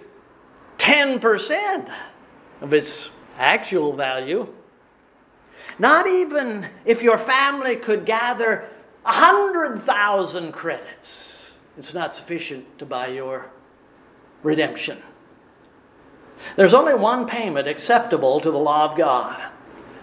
10% 0.77 1.90
of 2.61 2.75
its 2.75 3.11
actual 3.38 3.94
value. 3.94 4.46
Not 5.79 6.07
even 6.07 6.68
if 6.85 7.03
your 7.03 7.16
family 7.16 7.77
could 7.77 8.05
gather 8.05 8.68
100,000 9.07 10.51
credits, 10.51 11.53
it's 11.79 11.95
not 11.95 12.12
sufficient 12.12 12.79
to 12.79 12.85
buy 12.85 13.07
your 13.07 13.51
redemption. 14.42 14.99
There's 16.57 16.75
only 16.75 16.95
one 16.95 17.27
payment 17.27 17.69
acceptable 17.69 18.40
to 18.40 18.51
the 18.51 18.59
law 18.59 18.85
of 18.90 18.99
God 18.99 19.40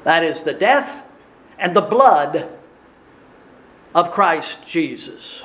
that 0.06 0.24
is 0.24 0.44
the 0.44 0.54
death 0.54 1.06
and 1.58 1.76
the 1.76 1.82
blood 1.82 2.50
of 3.94 4.12
Christ 4.12 4.66
Jesus. 4.66 5.44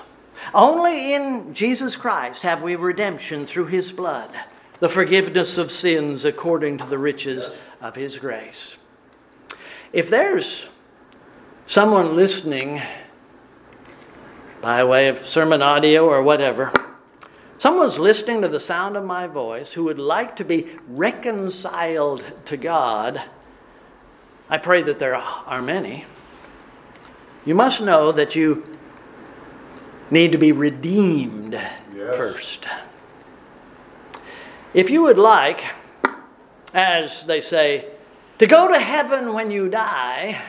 Only 0.54 1.14
in 1.14 1.52
Jesus 1.52 1.96
Christ 1.96 2.42
have 2.42 2.62
we 2.62 2.76
redemption 2.76 3.44
through 3.44 3.66
his 3.66 3.90
blood, 3.90 4.30
the 4.78 4.88
forgiveness 4.88 5.58
of 5.58 5.72
sins 5.72 6.24
according 6.24 6.78
to 6.78 6.86
the 6.86 6.98
riches 6.98 7.50
of 7.80 7.96
his 7.96 8.18
grace. 8.18 8.78
If 9.92 10.08
there's 10.10 10.66
someone 11.66 12.14
listening 12.14 12.80
by 14.60 14.82
way 14.84 15.08
of 15.08 15.24
sermon 15.24 15.62
audio 15.62 16.06
or 16.06 16.22
whatever, 16.22 16.72
someone's 17.58 17.98
listening 17.98 18.42
to 18.42 18.48
the 18.48 18.60
sound 18.60 18.96
of 18.96 19.04
my 19.04 19.26
voice 19.26 19.72
who 19.72 19.84
would 19.84 19.98
like 19.98 20.36
to 20.36 20.44
be 20.44 20.70
reconciled 20.88 22.24
to 22.46 22.56
God, 22.56 23.22
I 24.50 24.58
pray 24.58 24.82
that 24.82 24.98
there 24.98 25.14
are 25.14 25.62
many. 25.62 26.06
You 27.44 27.54
must 27.54 27.80
know 27.80 28.12
that 28.12 28.34
you 28.34 28.76
need 30.10 30.32
to 30.32 30.38
be 30.38 30.52
redeemed 30.52 31.52
yes. 31.52 32.16
first. 32.16 32.66
If 34.74 34.90
you 34.90 35.02
would 35.02 35.18
like, 35.18 35.62
as 36.74 37.24
they 37.24 37.40
say, 37.40 37.86
to 38.38 38.46
go 38.46 38.68
to 38.68 38.78
heaven 38.78 39.32
when 39.32 39.50
you 39.50 39.68
die, 39.68 40.42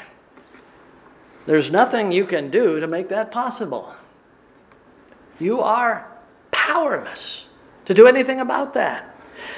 there's 1.45 1.71
nothing 1.71 2.11
you 2.11 2.25
can 2.25 2.51
do 2.51 2.79
to 2.79 2.87
make 2.87 3.09
that 3.09 3.31
possible. 3.31 3.95
You 5.39 5.61
are 5.61 6.07
powerless 6.51 7.45
to 7.85 7.93
do 7.93 8.07
anything 8.07 8.39
about 8.39 8.73
that. 8.75 9.15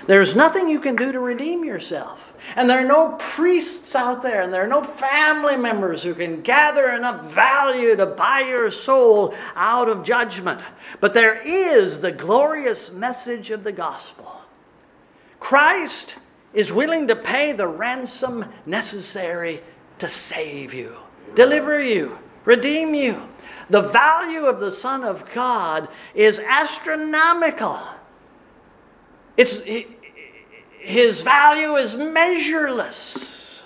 There's 0.08 0.36
nothing 0.36 0.70
you 0.70 0.80
can 0.80 0.96
do 0.96 1.12
to 1.12 1.20
redeem 1.20 1.63
yourself. 1.63 2.34
And 2.56 2.70
there 2.70 2.84
are 2.84 2.88
no 2.88 3.15
priests 3.20 3.96
out 3.96 4.24
there, 4.24 4.41
and 4.41 4.52
there 4.52 4.63
are 4.63 4.67
no 4.67 4.84
family 4.84 5.58
members 5.58 6.04
who 6.04 6.13
can 6.13 6.41
gather 6.41 6.89
enough 6.89 7.32
value 7.32 7.96
to 7.96 8.06
buy 8.06 8.41
your 8.41 8.72
soul 8.72 9.36
out 9.56 9.89
of 9.89 10.04
judgment. 10.04 10.60
But 11.00 11.13
there 11.13 11.41
is 11.46 12.02
the 12.02 12.12
glorious 12.12 12.91
message 12.91 13.52
of 13.52 13.63
the 13.63 13.72
gospel 13.72 14.41
Christ 15.39 16.15
is 16.54 16.72
willing 16.72 17.08
to 17.08 17.15
pay 17.15 17.52
the 17.52 17.67
ransom 17.67 18.46
necessary 18.65 19.62
to 20.00 20.10
save 20.10 20.74
you, 20.74 20.96
deliver 21.36 21.82
you, 21.82 22.17
redeem 22.46 22.94
you. 22.94 23.22
The 23.72 23.82
value 23.82 24.48
of 24.48 24.60
the 24.60 24.70
Son 24.70 25.06
of 25.06 25.24
God 25.34 25.88
is 26.14 26.40
astronomical. 26.40 27.80
It's, 29.38 29.62
his 30.78 31.22
value 31.22 31.76
is 31.76 31.96
measureless. 31.96 33.64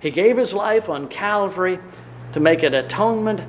He 0.00 0.10
gave 0.10 0.38
his 0.38 0.54
life 0.54 0.88
on 0.88 1.08
Calvary 1.08 1.78
to 2.32 2.40
make 2.40 2.62
an 2.62 2.72
atonement 2.72 3.42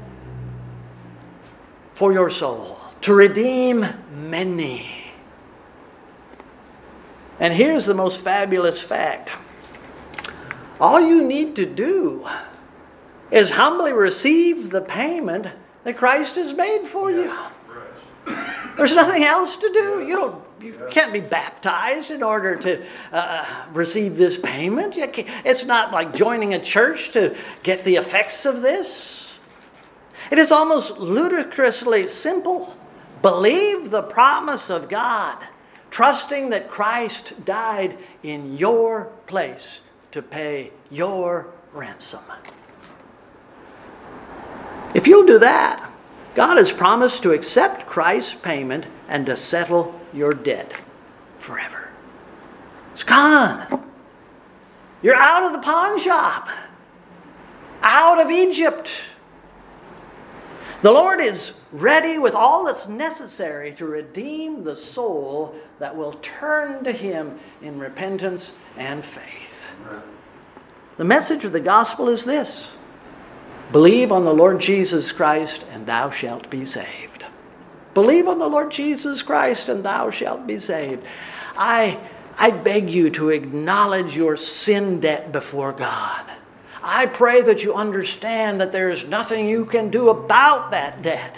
for 1.93 2.11
your 2.11 2.29
soul, 2.29 2.77
to 2.99 3.13
redeem 3.13 3.87
many. 4.13 5.13
And 7.39 7.53
here's 7.53 7.85
the 7.85 7.93
most 7.93 8.19
fabulous 8.19 8.81
fact 8.81 9.31
all 10.77 10.99
you 10.99 11.23
need 11.23 11.55
to 11.55 11.65
do 11.65 12.27
is 13.31 13.51
humbly 13.51 13.93
receive 13.93 14.69
the 14.69 14.81
payment 14.81 15.47
that 15.83 15.97
Christ 15.97 16.35
has 16.35 16.53
made 16.53 16.85
for 16.87 17.11
you. 17.11 17.33
There's 18.77 18.93
nothing 18.93 19.23
else 19.23 19.55
to 19.57 19.69
do. 19.71 20.05
You 20.05 20.15
don't 20.15 20.45
you 20.61 20.87
can't 20.89 21.13
be 21.13 21.19
baptized 21.19 22.11
in 22.11 22.23
order 22.23 22.55
to 22.55 22.83
uh, 23.11 23.45
receive 23.73 24.17
this 24.17 24.37
payment. 24.37 24.95
It's 24.97 25.65
not 25.65 25.91
like 25.91 26.15
joining 26.15 26.53
a 26.53 26.59
church 26.59 27.11
to 27.11 27.35
get 27.61 27.83
the 27.83 27.97
effects 27.97 28.45
of 28.45 28.61
this. 28.61 29.33
It 30.31 30.39
is 30.39 30.51
almost 30.51 30.97
ludicrously 30.97 32.07
simple. 32.07 32.75
Believe 33.21 33.91
the 33.91 34.01
promise 34.01 34.69
of 34.69 34.89
God, 34.89 35.37
trusting 35.91 36.49
that 36.49 36.69
Christ 36.69 37.33
died 37.45 37.97
in 38.23 38.57
your 38.57 39.11
place 39.27 39.81
to 40.13 40.21
pay 40.21 40.71
your 40.89 41.47
ransom. 41.73 42.23
If 44.95 45.07
you'll 45.07 45.25
do 45.25 45.39
that, 45.39 45.91
God 46.35 46.55
has 46.55 46.71
promised 46.71 47.21
to 47.23 47.33
accept 47.33 47.85
Christ's 47.85 48.33
payment 48.33 48.85
and 49.09 49.25
to 49.25 49.35
settle 49.35 49.99
your 50.13 50.33
debt 50.33 50.73
forever. 51.37 51.89
It's 52.93 53.03
gone. 53.03 53.89
You're 55.01 55.17
out 55.17 55.43
of 55.43 55.51
the 55.51 55.59
pawn 55.59 55.99
shop, 55.99 56.47
out 57.81 58.21
of 58.21 58.31
Egypt. 58.31 58.89
The 60.81 60.93
Lord 60.93 61.19
is 61.19 61.51
ready 61.73 62.17
with 62.17 62.33
all 62.33 62.63
that's 62.63 62.87
necessary 62.87 63.73
to 63.73 63.85
redeem 63.85 64.63
the 64.63 64.77
soul 64.77 65.55
that 65.79 65.97
will 65.97 66.13
turn 66.21 66.85
to 66.85 66.93
Him 66.93 67.37
in 67.61 67.79
repentance 67.79 68.53
and 68.77 69.03
faith. 69.03 69.73
The 70.95 71.03
message 71.03 71.43
of 71.43 71.51
the 71.51 71.59
gospel 71.59 72.07
is 72.07 72.23
this 72.23 72.71
believe 73.71 74.11
on 74.11 74.25
the 74.25 74.33
Lord 74.33 74.59
Jesus 74.59 75.11
Christ, 75.11 75.65
and 75.71 75.85
thou 75.85 76.09
shalt 76.09 76.49
be 76.49 76.65
saved. 76.65 77.05
Believe 77.95 78.27
on 78.27 78.39
the 78.39 78.47
Lord 78.47 78.71
Jesus 78.71 79.21
Christ 79.23 79.69
and 79.69 79.83
thou 79.83 80.11
shalt 80.11 80.45
be 80.45 80.59
saved. 80.59 81.01
I, 81.57 81.97
I 82.37 82.51
beg 82.51 82.89
you 82.89 83.09
to 83.11 83.29
acknowledge 83.29 84.15
your 84.15 84.35
sin 84.35 84.99
debt 84.99 85.31
before 85.31 85.71
God. 85.71 86.25
I 86.83 87.05
pray 87.05 87.41
that 87.41 87.63
you 87.63 87.73
understand 87.73 88.59
that 88.59 88.73
there 88.73 88.89
is 88.89 89.07
nothing 89.07 89.47
you 89.47 89.65
can 89.65 89.89
do 89.89 90.09
about 90.09 90.71
that 90.71 91.01
debt. 91.01 91.37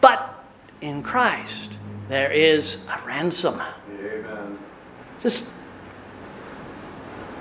But 0.00 0.42
in 0.80 1.02
Christ, 1.02 1.72
there 2.08 2.30
is 2.30 2.78
a 2.88 3.04
ransom. 3.04 3.60
Amen. 4.00 4.56
Just 5.20 5.50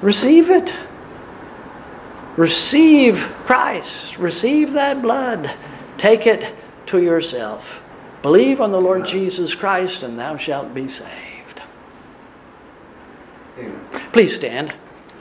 receive 0.02 0.50
it. 0.50 0.74
Receive 2.40 3.18
Christ. 3.46 4.18
Receive 4.18 4.72
that 4.72 5.02
blood. 5.02 5.52
Take 5.98 6.26
it 6.26 6.56
to 6.86 7.04
yourself. 7.04 7.84
Believe 8.22 8.62
on 8.62 8.72
the 8.72 8.80
Lord 8.80 9.06
Jesus 9.06 9.54
Christ, 9.54 10.04
and 10.04 10.18
thou 10.18 10.38
shalt 10.38 10.74
be 10.74 10.88
saved. 10.88 11.62
Amen. 13.58 13.86
Please 14.14 14.34
stand. 14.34 14.74